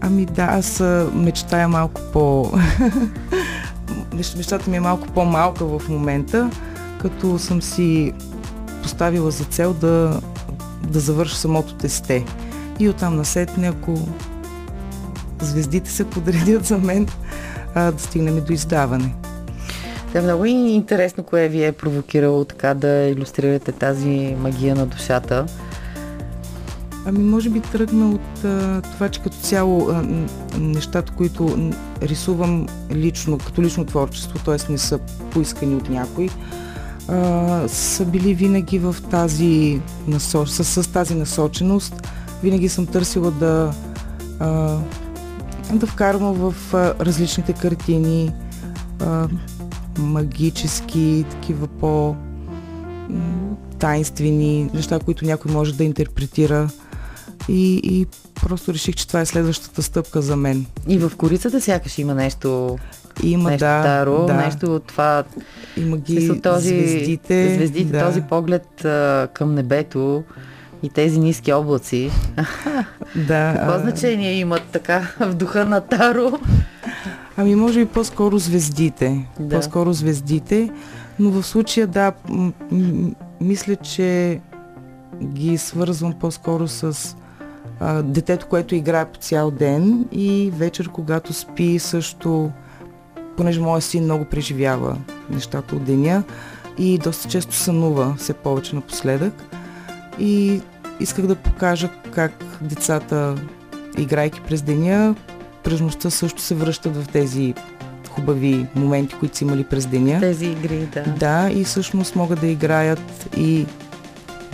Ами 0.00 0.26
да, 0.26 0.42
аз 0.42 0.82
мечтая 1.14 1.68
малко 1.68 2.00
по 2.12 2.52
нещата 4.36 4.70
ми 4.70 4.76
е 4.76 4.80
малко 4.80 5.08
по-малка 5.08 5.64
в 5.64 5.88
момента, 5.88 6.50
като 7.00 7.38
съм 7.38 7.62
си 7.62 8.12
поставила 8.82 9.30
за 9.30 9.44
цел 9.44 9.72
да, 9.72 10.20
да 10.88 11.00
завърша 11.00 11.36
самото 11.36 11.74
тесте. 11.74 12.24
И 12.78 12.88
оттам 12.88 13.16
насетне, 13.16 13.68
ако 13.68 14.08
звездите 15.40 15.90
се 15.90 16.04
подредят 16.04 16.64
за 16.64 16.78
мен, 16.78 17.08
а, 17.74 17.92
да 17.92 17.98
стигнем 17.98 18.44
до 18.44 18.52
издаване. 18.52 19.14
Да, 20.12 20.22
много 20.22 20.44
и 20.44 20.50
интересно 20.50 21.24
кое 21.24 21.48
ви 21.48 21.64
е 21.64 21.72
провокирало 21.72 22.44
така 22.44 22.74
да 22.74 22.88
иллюстрирате 22.88 23.72
тази 23.72 24.36
магия 24.38 24.74
на 24.74 24.86
душата. 24.86 25.46
Ами 27.04 27.18
може 27.18 27.50
би 27.50 27.60
тръгна 27.60 28.10
от 28.10 28.44
а, 28.44 28.82
това, 28.82 29.08
че 29.08 29.20
като 29.20 29.36
цяло 29.36 29.88
а, 29.90 30.04
нещата, 30.58 31.12
които 31.12 31.72
рисувам 32.02 32.66
лично, 32.92 33.38
като 33.38 33.62
лично 33.62 33.84
творчество, 33.84 34.38
т.е. 34.38 34.72
не 34.72 34.78
са 34.78 34.98
поискани 35.30 35.74
от 35.74 35.90
някой, 35.90 36.28
а, 37.08 37.68
са 37.68 38.04
били 38.04 38.34
винаги 38.34 38.78
в 38.78 38.96
тази 39.10 39.80
насоч... 40.08 40.48
с, 40.48 40.64
с 40.64 40.92
тази 40.92 41.14
насоченост. 41.14 42.08
Винаги 42.42 42.68
съм 42.68 42.86
търсила 42.86 43.30
да, 43.30 43.72
а, 44.38 44.78
да 45.72 45.86
вкарвам 45.86 46.34
в 46.34 46.74
а, 46.74 46.94
различните 47.00 47.52
картини 47.52 48.32
а, 49.00 49.28
магически, 49.98 51.24
такива 51.30 51.66
по 51.66 52.16
тайнствени 53.78 54.70
неща, 54.74 54.98
които 54.98 55.24
някой 55.24 55.52
може 55.52 55.74
да 55.74 55.84
интерпретира 55.84 56.68
и, 57.50 57.80
и 57.84 58.06
просто 58.34 58.74
реших, 58.74 58.94
че 58.94 59.08
това 59.08 59.20
е 59.20 59.26
следващата 59.26 59.82
стъпка 59.82 60.22
за 60.22 60.36
мен. 60.36 60.66
И 60.88 60.98
в 60.98 61.12
корицата 61.16 61.60
сякаш 61.60 61.98
има 61.98 62.14
нещо 62.14 62.78
има, 63.22 63.50
нещо 63.50 63.64
да, 63.64 63.82
старо, 63.82 64.26
да. 64.26 64.34
нещо 64.34 64.74
от 64.74 64.84
това. 64.84 65.24
Има 65.76 65.96
ги 65.96 66.40
този, 66.42 66.68
звездите. 66.68 67.54
Звездите, 67.54 67.92
да. 67.92 68.06
този 68.06 68.20
поглед 68.20 68.84
а, 68.84 69.28
към 69.34 69.54
небето, 69.54 70.24
и 70.82 70.88
тези 70.88 71.18
ниски 71.18 71.52
облаци. 71.52 72.10
Да. 73.16 73.52
Какво 73.56 73.72
а... 73.72 73.78
значение 73.78 74.32
имат 74.32 74.62
така 74.72 75.08
в 75.20 75.34
духа 75.34 75.64
на 75.64 75.80
Таро? 75.80 76.38
Ами 77.36 77.54
може 77.54 77.78
би 77.80 77.86
по-скоро 77.86 78.38
звездите. 78.38 79.26
Да. 79.40 79.56
По-скоро 79.56 79.92
звездите. 79.92 80.70
Но 81.18 81.30
в 81.30 81.42
случая 81.42 81.86
да, 81.86 82.12
м- 82.28 82.52
м- 82.70 83.10
мисля, 83.40 83.76
че 83.76 84.40
ги 85.24 85.58
свързвам 85.58 86.12
по-скоро 86.12 86.68
с 86.68 87.16
а, 87.80 88.02
детето, 88.02 88.46
което 88.46 88.74
играе 88.74 89.04
по 89.04 89.18
цял 89.18 89.50
ден 89.50 90.04
и 90.12 90.52
вечер, 90.56 90.88
когато 90.88 91.32
спи 91.32 91.78
също, 91.78 92.50
понеже 93.36 93.60
моят 93.60 93.84
син 93.84 94.04
много 94.04 94.24
преживява 94.24 94.96
нещата 95.30 95.76
от 95.76 95.84
деня 95.84 96.22
и 96.78 96.98
доста 96.98 97.28
често 97.28 97.54
сънува 97.54 98.14
все 98.18 98.32
повече 98.32 98.74
напоследък. 98.74 99.44
И 100.18 100.60
исках 101.00 101.26
да 101.26 101.34
покажа 101.34 101.90
как 102.14 102.32
децата, 102.60 103.34
играйки 103.98 104.40
през 104.40 104.62
деня, 104.62 105.14
през 105.62 105.80
нощта 105.80 106.10
също 106.10 106.42
се 106.42 106.54
връщат 106.54 106.96
в 106.96 107.08
тези 107.08 107.54
хубави 108.10 108.66
моменти, 108.74 109.14
които 109.20 109.36
са 109.36 109.44
имали 109.44 109.64
през 109.64 109.86
деня. 109.86 110.20
Тези 110.20 110.46
игри, 110.46 110.88
да. 110.94 111.02
Да, 111.02 111.50
и 111.52 111.64
всъщност 111.64 112.16
могат 112.16 112.40
да 112.40 112.46
играят 112.46 113.28
и 113.36 113.66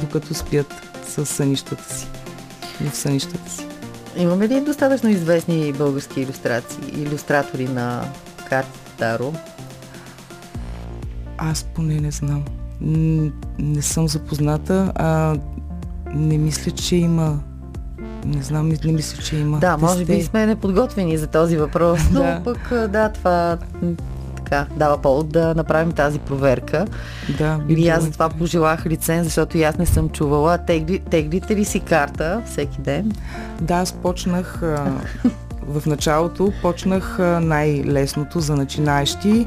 докато 0.00 0.34
спят 0.34 0.74
с 1.08 1.26
сънищата 1.26 1.94
си. 1.94 2.15
В 2.80 2.96
сънищата 2.96 3.50
си. 3.50 3.66
Имаме 4.16 4.48
ли 4.48 4.60
достатъчно 4.60 5.08
известни 5.08 5.72
български 5.72 6.20
иллюстрации, 6.20 7.02
иллюстратори 7.02 7.68
на 7.68 8.04
карти 8.48 8.80
Таро? 8.98 9.32
Аз 11.38 11.64
поне 11.64 12.00
не 12.00 12.10
знам. 12.10 12.44
Не 13.58 13.82
съм 13.82 14.08
запозната, 14.08 14.92
а 14.94 15.36
не 16.14 16.38
мисля, 16.38 16.70
че 16.70 16.96
има 16.96 17.40
не 18.26 18.42
знам, 18.42 18.68
не 18.84 18.92
мисля, 18.92 19.22
че 19.22 19.36
има. 19.36 19.58
Да, 19.58 19.76
може 19.76 20.04
би 20.04 20.22
сме 20.22 20.46
неподготвени 20.46 21.18
за 21.18 21.26
този 21.26 21.56
въпрос, 21.56 22.00
но 22.12 22.20
да. 22.20 22.40
пък 22.44 22.88
да, 22.88 23.08
това 23.12 23.58
така, 24.50 24.66
дава 24.76 24.98
повод 24.98 25.28
да 25.28 25.54
направим 25.54 25.92
тази 25.92 26.18
проверка. 26.18 26.86
Да, 27.38 27.60
Или 27.68 27.88
аз 27.88 28.04
за 28.04 28.10
това 28.10 28.28
пожелах 28.28 28.86
лиценз, 28.86 29.24
защото 29.24 29.58
и 29.58 29.62
аз 29.62 29.78
не 29.78 29.86
съм 29.86 30.08
чувала. 30.08 30.58
Тегли, 30.58 30.98
теглите 30.98 31.56
ли 31.56 31.64
си 31.64 31.80
карта 31.80 32.42
всеки 32.46 32.80
ден? 32.80 33.12
Да, 33.60 33.74
аз 33.74 33.92
почнах 33.92 34.60
в 35.68 35.86
началото, 35.86 36.52
почнах 36.62 37.18
най-лесното 37.40 38.40
за 38.40 38.56
начинаещи. 38.56 39.46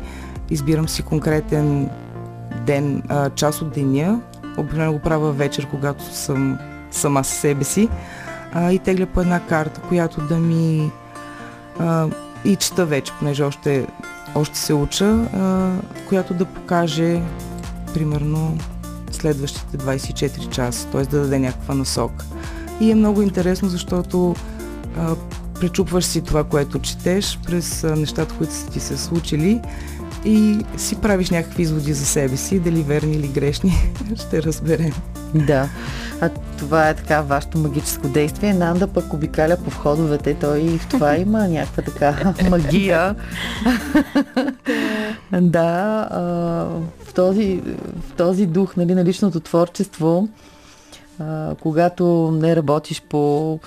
Избирам 0.50 0.90
си 0.90 1.04
конкретен 1.04 1.90
ден, 2.66 3.04
а, 3.10 3.30
част 3.30 3.62
от 3.62 3.74
деня. 3.74 4.22
Обикновено 4.58 4.94
го 4.94 5.00
правя 5.00 5.32
вечер, 5.32 5.68
когато 5.72 6.16
съм 6.16 6.60
сама 6.92 7.24
с 7.24 7.28
себе 7.28 7.64
си 7.64 7.90
и 8.72 8.80
тегля 8.80 9.06
по 9.06 9.22
една 9.22 9.40
карта, 9.40 9.82
която 9.82 10.22
да 10.22 10.36
ми 10.36 10.92
и 12.46 12.56
чета 12.56 12.86
вече, 12.86 13.14
понеже 13.20 13.44
още, 13.44 13.88
още 14.36 14.58
се 14.58 14.74
уча, 14.74 15.28
а, 15.34 15.72
която 16.08 16.34
да 16.34 16.46
покаже 16.46 17.22
примерно 17.94 18.58
следващите 19.12 19.78
24 19.78 20.50
часа, 20.50 20.88
т.е. 20.88 21.02
да 21.02 21.22
даде 21.22 21.40
някаква 21.40 21.76
насока. 21.76 22.26
И 22.80 22.92
е 22.92 22.96
много 22.96 23.22
интересно, 23.22 23.70
защото 23.70 24.36
а, 24.98 25.16
пречупваш 25.60 26.06
си 26.06 26.22
това, 26.22 26.44
което 26.44 26.80
четеш 26.80 27.40
през 27.46 27.84
а, 27.84 27.96
нещата, 27.96 28.36
които 28.38 28.54
са 28.54 28.70
ти 28.70 28.80
се 28.80 28.98
случили 28.98 29.62
и 30.26 30.66
си 30.78 30.96
правиш 30.96 31.30
някакви 31.30 31.64
изводи 31.64 31.94
за 31.94 32.06
себе 32.06 32.38
си, 32.38 32.60
дали 32.60 32.82
верни 32.82 33.16
или 33.16 33.28
грешни, 33.28 33.74
ще 34.16 34.44
разберем. 34.44 34.94
Да. 35.36 35.70
А 36.22 36.30
това 36.58 36.90
е 36.90 36.94
така 36.94 37.22
вашето 37.22 37.58
магическо 37.58 38.08
действие. 38.08 38.54
Нанда 38.54 38.88
пък 38.88 39.14
обикаля 39.14 39.58
по 39.58 39.70
входовете. 39.70 40.34
Той 40.34 40.60
и 40.60 40.78
в 40.78 40.88
това 40.88 41.16
има 41.18 41.48
някаква 41.48 41.84
така 41.84 42.34
магия. 42.50 43.16
да, 45.32 46.08
а, 46.12 46.20
в, 47.06 47.14
този, 47.16 47.62
в 48.10 48.14
този 48.18 48.46
дух 48.46 48.76
нали, 48.76 48.96
на 48.96 49.06
личното 49.06 49.40
творчество, 49.40 50.28
когато 51.62 52.32
не 52.32 52.56
работиш 52.56 53.02
по 53.02 53.60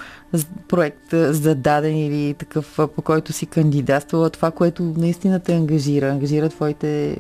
проект 0.69 1.11
зададен 1.13 1.97
или 1.97 2.35
такъв, 2.35 2.79
по 2.97 3.03
който 3.03 3.33
си 3.33 3.47
кандидатствала, 3.47 4.31
това, 4.31 4.51
което 4.51 4.83
наистина 4.83 5.41
те 5.41 5.55
ангажира, 5.55 6.09
ангажира 6.09 6.49
твоите 6.49 7.17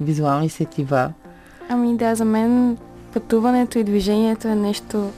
визуални 0.00 0.48
сетива. 0.48 1.12
Ами 1.68 1.96
да, 1.96 2.14
за 2.14 2.24
мен 2.24 2.76
пътуването 3.12 3.78
и 3.78 3.84
движението 3.84 4.48
е 4.48 4.54
нещо 4.54 5.10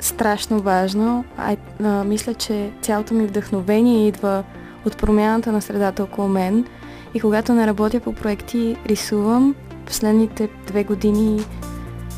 страшно 0.00 0.60
важно. 0.60 1.24
А, 1.36 1.56
а, 1.84 2.04
мисля, 2.04 2.34
че 2.34 2.70
цялото 2.82 3.14
ми 3.14 3.26
вдъхновение 3.26 4.08
идва 4.08 4.44
от 4.86 4.96
промяната 4.96 5.52
на 5.52 5.62
средата 5.62 6.02
около 6.02 6.28
мен. 6.28 6.66
И 7.14 7.20
когато 7.20 7.52
не 7.52 7.66
работя 7.66 8.00
по 8.00 8.12
проекти, 8.12 8.76
рисувам. 8.86 9.54
Последните 9.86 10.48
две 10.66 10.84
години, 10.84 11.40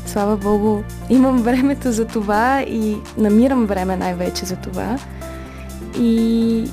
слава 0.05 0.37
Богу, 0.37 0.83
имам 1.09 1.41
времето 1.41 1.91
за 1.91 2.05
това 2.05 2.61
и 2.61 2.97
намирам 3.17 3.65
време 3.65 3.95
най-вече 3.95 4.45
за 4.45 4.55
това. 4.55 4.97
И 5.99 6.63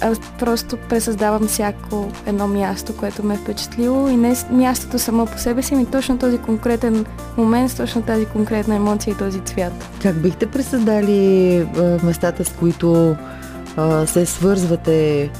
аз 0.00 0.20
просто 0.38 0.76
пресъздавам 0.88 1.46
всяко 1.48 2.08
едно 2.26 2.48
място, 2.48 2.96
което 2.96 3.26
ме 3.26 3.34
е 3.34 3.36
впечатлило 3.36 4.08
и 4.08 4.16
не 4.16 4.36
мястото 4.50 4.98
само 4.98 5.26
по 5.26 5.38
себе 5.38 5.62
си, 5.62 5.74
ми 5.74 5.86
точно 5.86 6.18
този 6.18 6.38
конкретен 6.38 7.06
момент, 7.36 7.76
точно 7.76 8.02
тази 8.02 8.26
конкретна 8.26 8.74
емоция 8.74 9.12
и 9.12 9.16
този 9.16 9.40
цвят. 9.40 9.72
Как 10.02 10.16
бихте 10.16 10.46
пресъздали 10.46 11.66
местата, 12.02 12.44
с 12.44 12.48
които 12.48 13.16
а, 13.76 14.06
се 14.06 14.26
свързвате 14.26 15.30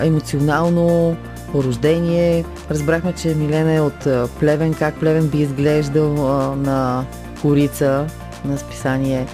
емоционално, 0.00 1.16
по 1.52 1.64
рождение? 1.64 2.44
Разбрахме, 2.70 3.12
че 3.12 3.34
Милена 3.34 3.72
е 3.72 3.80
от 3.80 4.30
Плевен. 4.38 4.74
Как 4.74 4.94
Плевен 4.94 5.28
би 5.28 5.38
изглеждал 5.38 6.12
на 6.56 7.04
корица 7.42 8.06
на 8.44 8.58
списание 8.58 9.26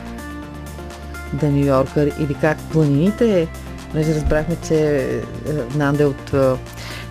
The 1.36 1.44
New 1.44 1.72
Yorker 1.72 2.20
или 2.20 2.34
как 2.34 2.58
планините 2.58 3.48
Понеже 3.90 4.14
разбрахме, 4.14 4.56
че 4.68 5.08
Нанде 5.76 6.04
от 6.04 6.34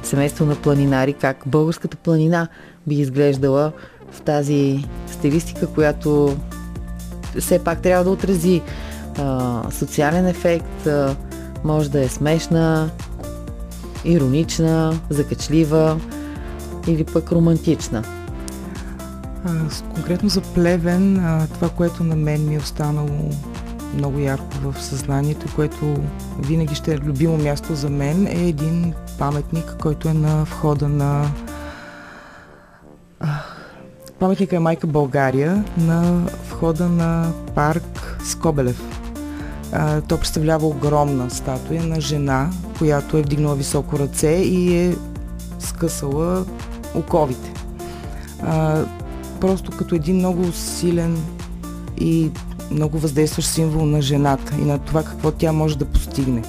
семейство 0.03 0.45
на 0.45 0.55
планинари, 0.55 1.13
как 1.13 1.43
българската 1.45 1.97
планина 1.97 2.47
би 2.87 2.95
изглеждала 2.95 3.71
в 4.11 4.21
тази 4.21 4.85
стилистика, 5.07 5.67
която 5.67 6.37
все 7.39 7.63
пак 7.63 7.81
трябва 7.81 8.03
да 8.03 8.09
отрази 8.09 8.61
а, 9.19 9.61
социален 9.71 10.27
ефект, 10.27 10.87
а, 10.87 11.15
може 11.63 11.91
да 11.91 12.01
е 12.03 12.07
смешна, 12.07 12.89
иронична, 14.05 14.99
закачлива 15.09 15.99
или 16.87 17.03
пък 17.03 17.31
романтична. 17.31 18.03
Конкретно 19.93 20.29
за 20.29 20.41
Плевен, 20.41 21.15
това, 21.53 21.69
което 21.69 22.03
на 22.03 22.15
мен 22.15 22.47
ми 22.47 22.55
е 22.55 22.59
останало 22.59 23.29
много 23.95 24.19
ярко 24.19 24.47
в 24.63 24.83
съзнанието, 24.83 25.55
което 25.55 25.95
винаги 26.39 26.75
ще 26.75 26.93
е 26.93 26.97
любимо 26.97 27.37
място 27.37 27.75
за 27.75 27.89
мен, 27.89 28.27
е 28.27 28.47
един 28.47 28.93
паметник, 29.19 29.75
който 29.81 30.07
е 30.09 30.13
на 30.13 30.43
входа 30.43 30.89
на 30.89 31.31
Паметника 34.19 34.55
е 34.55 34.59
Майка 34.59 34.87
България 34.87 35.63
на 35.77 36.25
входа 36.49 36.89
на 36.89 37.31
парк 37.55 38.17
Скобелев. 38.23 38.94
То 40.07 40.17
представлява 40.17 40.67
огромна 40.67 41.29
статуя 41.29 41.83
на 41.83 42.01
жена, 42.01 42.49
която 42.77 43.17
е 43.17 43.21
вдигнала 43.21 43.55
високо 43.55 43.99
ръце 43.99 44.31
и 44.31 44.77
е 44.77 44.95
скъсала 45.59 46.45
оковите. 46.95 47.53
А, 48.43 48.83
просто 49.41 49.71
като 49.71 49.95
един 49.95 50.15
много 50.15 50.51
силен 50.51 51.17
и 51.97 52.31
много 52.71 52.97
въздействащ 52.97 53.49
символ 53.49 53.85
на 53.85 54.01
жената 54.01 54.53
и 54.59 54.65
на 54.65 54.79
това 54.79 55.03
какво 55.03 55.31
тя 55.31 55.51
може 55.51 55.77
да 55.77 55.85
постигне. 55.85 56.41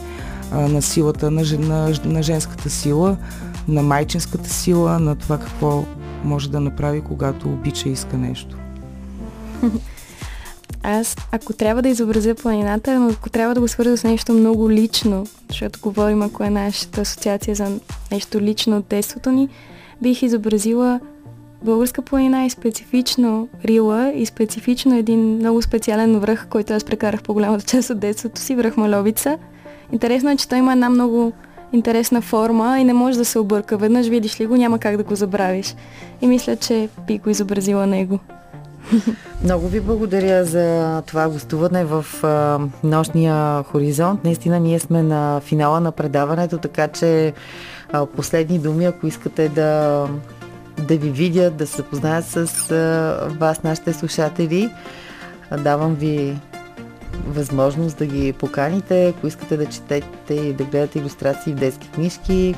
А, 0.52 0.60
на 0.60 0.82
силата, 0.82 1.30
на, 1.30 1.42
на, 1.58 1.94
на 2.04 2.22
женската 2.22 2.70
сила, 2.70 3.16
на 3.68 3.82
майчинската 3.82 4.50
сила, 4.50 4.98
на 4.98 5.16
това 5.16 5.38
какво 5.38 5.84
може 6.24 6.50
да 6.50 6.60
направи, 6.60 7.00
когато 7.00 7.48
обича 7.48 7.88
и 7.88 7.92
иска 7.92 8.16
нещо. 8.16 8.56
Аз, 10.88 11.16
ако 11.32 11.52
трябва 11.52 11.82
да 11.82 11.88
изобразя 11.88 12.34
планината, 12.34 13.00
но 13.00 13.08
ако 13.08 13.30
трябва 13.30 13.54
да 13.54 13.60
го 13.60 13.68
свърза 13.68 13.96
с 13.96 14.04
нещо 14.04 14.32
много 14.32 14.70
лично, 14.70 15.26
защото 15.48 15.80
говорим, 15.82 16.22
ако 16.22 16.44
е 16.44 16.50
нашата 16.50 17.00
асоциация 17.00 17.54
за 17.54 17.78
нещо 18.12 18.40
лично 18.40 18.76
от 18.76 18.86
детството 18.88 19.30
ни, 19.30 19.48
бих 20.02 20.22
изобразила 20.22 21.00
Българска 21.64 22.02
планина 22.02 22.44
е 22.44 22.50
специфично 22.50 23.48
Рила 23.64 24.12
и 24.12 24.26
специфично 24.26 24.94
един 24.94 25.20
много 25.20 25.62
специален 25.62 26.18
връх, 26.18 26.46
който 26.50 26.72
аз 26.72 26.84
прекарах 26.84 27.22
по 27.22 27.34
голямата 27.34 27.64
част 27.64 27.90
от 27.90 27.98
детството 27.98 28.40
си, 28.40 28.54
връх 28.54 28.76
Маловица. 28.76 29.38
Интересно 29.92 30.30
е, 30.30 30.36
че 30.36 30.48
той 30.48 30.58
има 30.58 30.72
една 30.72 30.90
много 30.90 31.32
интересна 31.72 32.20
форма 32.20 32.78
и 32.80 32.84
не 32.84 32.92
може 32.92 33.18
да 33.18 33.24
се 33.24 33.38
обърка. 33.38 33.76
Веднъж 33.76 34.06
видиш 34.06 34.40
ли 34.40 34.46
го, 34.46 34.56
няма 34.56 34.78
как 34.78 34.96
да 34.96 35.02
го 35.02 35.14
забравиш. 35.14 35.74
И 36.22 36.26
мисля, 36.26 36.56
че 36.56 36.88
би 37.06 37.18
го 37.18 37.30
изобразила 37.30 37.86
него. 37.86 38.18
Много 39.44 39.68
ви 39.68 39.80
благодаря 39.80 40.44
за 40.44 41.02
това 41.06 41.28
гостуване 41.28 41.84
в 41.84 42.06
а, 42.22 42.58
нощния 42.84 43.62
хоризонт. 43.62 44.24
Наистина 44.24 44.60
ние 44.60 44.78
сме 44.78 45.02
на 45.02 45.40
финала 45.40 45.80
на 45.80 45.92
предаването, 45.92 46.58
така 46.58 46.88
че 46.88 47.32
а, 47.92 48.06
последни 48.06 48.58
думи, 48.58 48.84
ако 48.84 49.06
искате 49.06 49.48
да, 49.48 50.06
да 50.88 50.96
ви 50.96 51.10
видят, 51.10 51.56
да 51.56 51.66
се 51.66 51.76
запознаят 51.76 52.24
с 52.24 52.70
а, 52.70 53.28
вас, 53.38 53.62
нашите 53.62 53.92
слушатели, 53.92 54.70
а, 55.50 55.56
давам 55.56 55.94
ви 55.94 56.36
възможност 57.28 57.98
да 57.98 58.06
ги 58.06 58.32
поканите, 58.32 59.08
ако 59.08 59.26
искате 59.26 59.56
да 59.56 59.66
четете 59.66 60.34
и 60.34 60.52
да 60.52 60.64
гледате 60.64 60.98
иллюстрации 60.98 61.52
в 61.52 61.56
детски 61.56 61.90
книжки, 61.90 62.54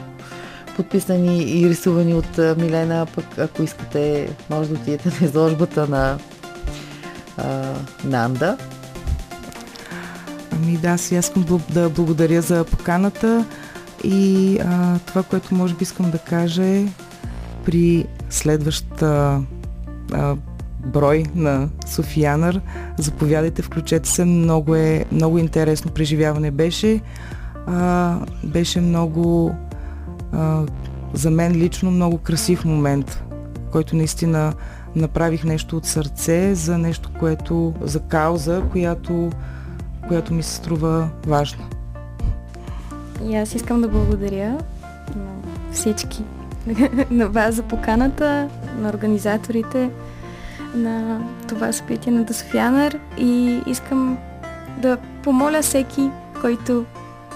подписани 0.78 1.42
и 1.42 1.68
рисувани 1.68 2.14
от 2.14 2.38
Милена, 2.38 3.06
пък 3.14 3.38
ако 3.38 3.62
искате, 3.62 4.30
може 4.50 4.68
да 4.68 4.74
отидете 4.74 5.08
на 5.08 5.26
изложбата 5.26 5.86
на 5.88 6.18
а, 7.36 7.74
Нанда. 8.04 8.56
Ами 10.52 10.76
да, 10.76 10.88
аз 10.88 11.10
искам 11.10 11.44
да 11.70 11.90
благодаря 11.90 12.42
за 12.42 12.64
поканата 12.64 13.44
и 14.04 14.58
а, 14.58 14.98
това, 14.98 15.22
което 15.22 15.54
може 15.54 15.74
би 15.74 15.82
искам 15.82 16.10
да 16.10 16.18
кажа 16.18 16.64
е 16.64 16.86
при 17.64 18.06
следващата 18.30 19.40
а, 20.12 20.36
брой 20.86 21.24
на 21.34 21.68
Софиянър. 21.86 22.60
Заповядайте, 22.98 23.62
включете 23.62 24.08
се. 24.08 24.24
Много 24.24 24.74
е, 24.74 25.04
много 25.12 25.38
интересно 25.38 25.90
преживяване 25.90 26.50
беше. 26.50 27.00
А, 27.66 28.16
беше 28.44 28.80
много 28.80 29.54
за 31.14 31.30
мен 31.30 31.52
лично 31.52 31.90
много 31.90 32.18
красив 32.18 32.64
момент, 32.64 33.24
който 33.72 33.96
наистина 33.96 34.52
направих 34.96 35.44
нещо 35.44 35.76
от 35.76 35.86
сърце 35.86 36.54
за 36.54 36.78
нещо, 36.78 37.10
което, 37.18 37.74
за 37.80 38.00
кауза, 38.00 38.62
която, 38.72 39.30
която 40.08 40.34
ми 40.34 40.42
се 40.42 40.54
струва 40.54 41.08
важна. 41.26 41.64
И 43.24 43.36
аз 43.36 43.54
искам 43.54 43.80
да 43.80 43.88
благодаря 43.88 44.50
на 45.16 45.52
всички, 45.72 46.22
на 47.10 47.28
вас 47.28 47.54
за 47.54 47.62
поканата, 47.62 48.48
на 48.78 48.88
организаторите 48.88 49.90
на 50.74 51.20
това 51.48 51.72
събитие 51.72 52.12
на 52.12 52.24
Дософянър 52.24 52.98
и 53.18 53.60
искам 53.66 54.18
да 54.82 54.96
помоля 55.22 55.62
всеки, 55.62 56.10
който 56.40 56.84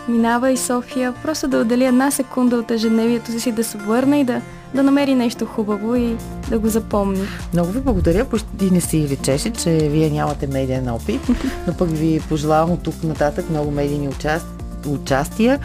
минава 0.08 0.50
и 0.50 0.56
София, 0.56 1.14
просто 1.22 1.48
да 1.48 1.58
отдели 1.58 1.84
една 1.84 2.10
секунда 2.10 2.56
от 2.56 2.70
ежедневието 2.70 3.40
си, 3.40 3.52
да 3.52 3.64
се 3.64 3.78
върне 3.78 4.20
и 4.20 4.24
да, 4.24 4.40
да 4.74 4.82
намери 4.82 5.14
нещо 5.14 5.46
хубаво 5.46 5.94
и 5.94 6.16
да 6.50 6.58
го 6.58 6.68
запомни. 6.68 7.26
Много 7.52 7.70
ви 7.70 7.80
благодаря. 7.80 8.24
Почти 8.24 8.70
не 8.70 8.80
си 8.80 9.08
личеше, 9.10 9.50
че 9.50 9.70
вие 9.70 10.10
нямате 10.10 10.46
медиен 10.46 10.88
опит, 10.88 11.20
но 11.66 11.74
пък 11.74 11.90
ви 11.90 12.20
пожелавам 12.28 12.70
от 12.70 12.82
тук 12.82 13.04
нататък 13.04 13.50
много 13.50 13.70
медийни 13.70 14.08
участия 14.08 14.51
участия. 14.90 15.58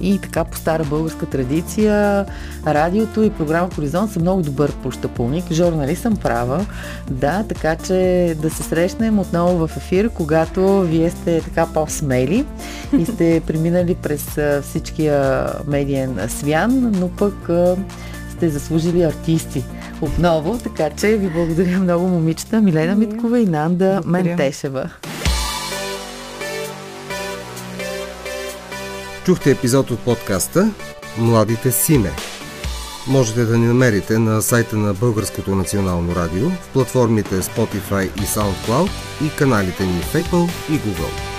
И 0.00 0.18
така 0.18 0.44
по 0.44 0.56
стара 0.56 0.84
българска 0.84 1.26
традиция 1.26 2.26
радиото 2.66 3.22
и 3.22 3.30
програма 3.30 3.68
Хоризонт 3.74 4.12
са 4.12 4.20
много 4.20 4.42
добър 4.42 4.72
пощапулник. 4.72 5.52
Журналист 5.52 6.02
съм 6.02 6.16
права, 6.16 6.66
да, 7.10 7.44
така 7.48 7.76
че 7.76 8.34
да 8.42 8.50
се 8.50 8.62
срещнем 8.62 9.18
отново 9.18 9.66
в 9.66 9.76
ефир, 9.76 10.10
когато 10.10 10.80
вие 10.80 11.10
сте 11.10 11.40
така 11.40 11.66
по-смели 11.74 12.44
и 12.98 13.04
сте 13.04 13.42
преминали 13.46 13.94
през 13.94 14.38
всичкия 14.62 15.46
медиен 15.66 16.18
свян, 16.28 16.92
но 16.98 17.08
пък 17.08 17.48
сте 18.36 18.48
заслужили 18.48 19.02
артисти 19.02 19.64
отново, 20.00 20.58
така 20.58 20.90
че 20.90 21.16
ви 21.16 21.28
благодаря 21.28 21.78
много 21.78 22.08
момичета. 22.08 22.62
Милена 22.62 22.96
Миткова 22.96 23.40
и 23.40 23.46
Нанда 23.46 24.00
Ментешева. 24.06 24.90
Чухте 29.26 29.50
епизод 29.50 29.90
от 29.90 30.00
подкаста 30.00 30.70
Младите 31.18 31.72
Симе. 31.72 32.10
Можете 33.08 33.44
да 33.44 33.58
ни 33.58 33.66
намерите 33.66 34.18
на 34.18 34.42
сайта 34.42 34.76
на 34.76 34.94
Българското 34.94 35.54
национално 35.54 36.14
радио, 36.16 36.50
в 36.50 36.68
платформите 36.72 37.42
Spotify 37.42 38.04
и 38.04 38.20
SoundCloud 38.20 38.90
и 39.26 39.36
каналите 39.38 39.86
ни 39.86 40.00
в 40.00 40.14
Apple 40.14 40.50
и 40.70 40.72
Google. 40.72 41.35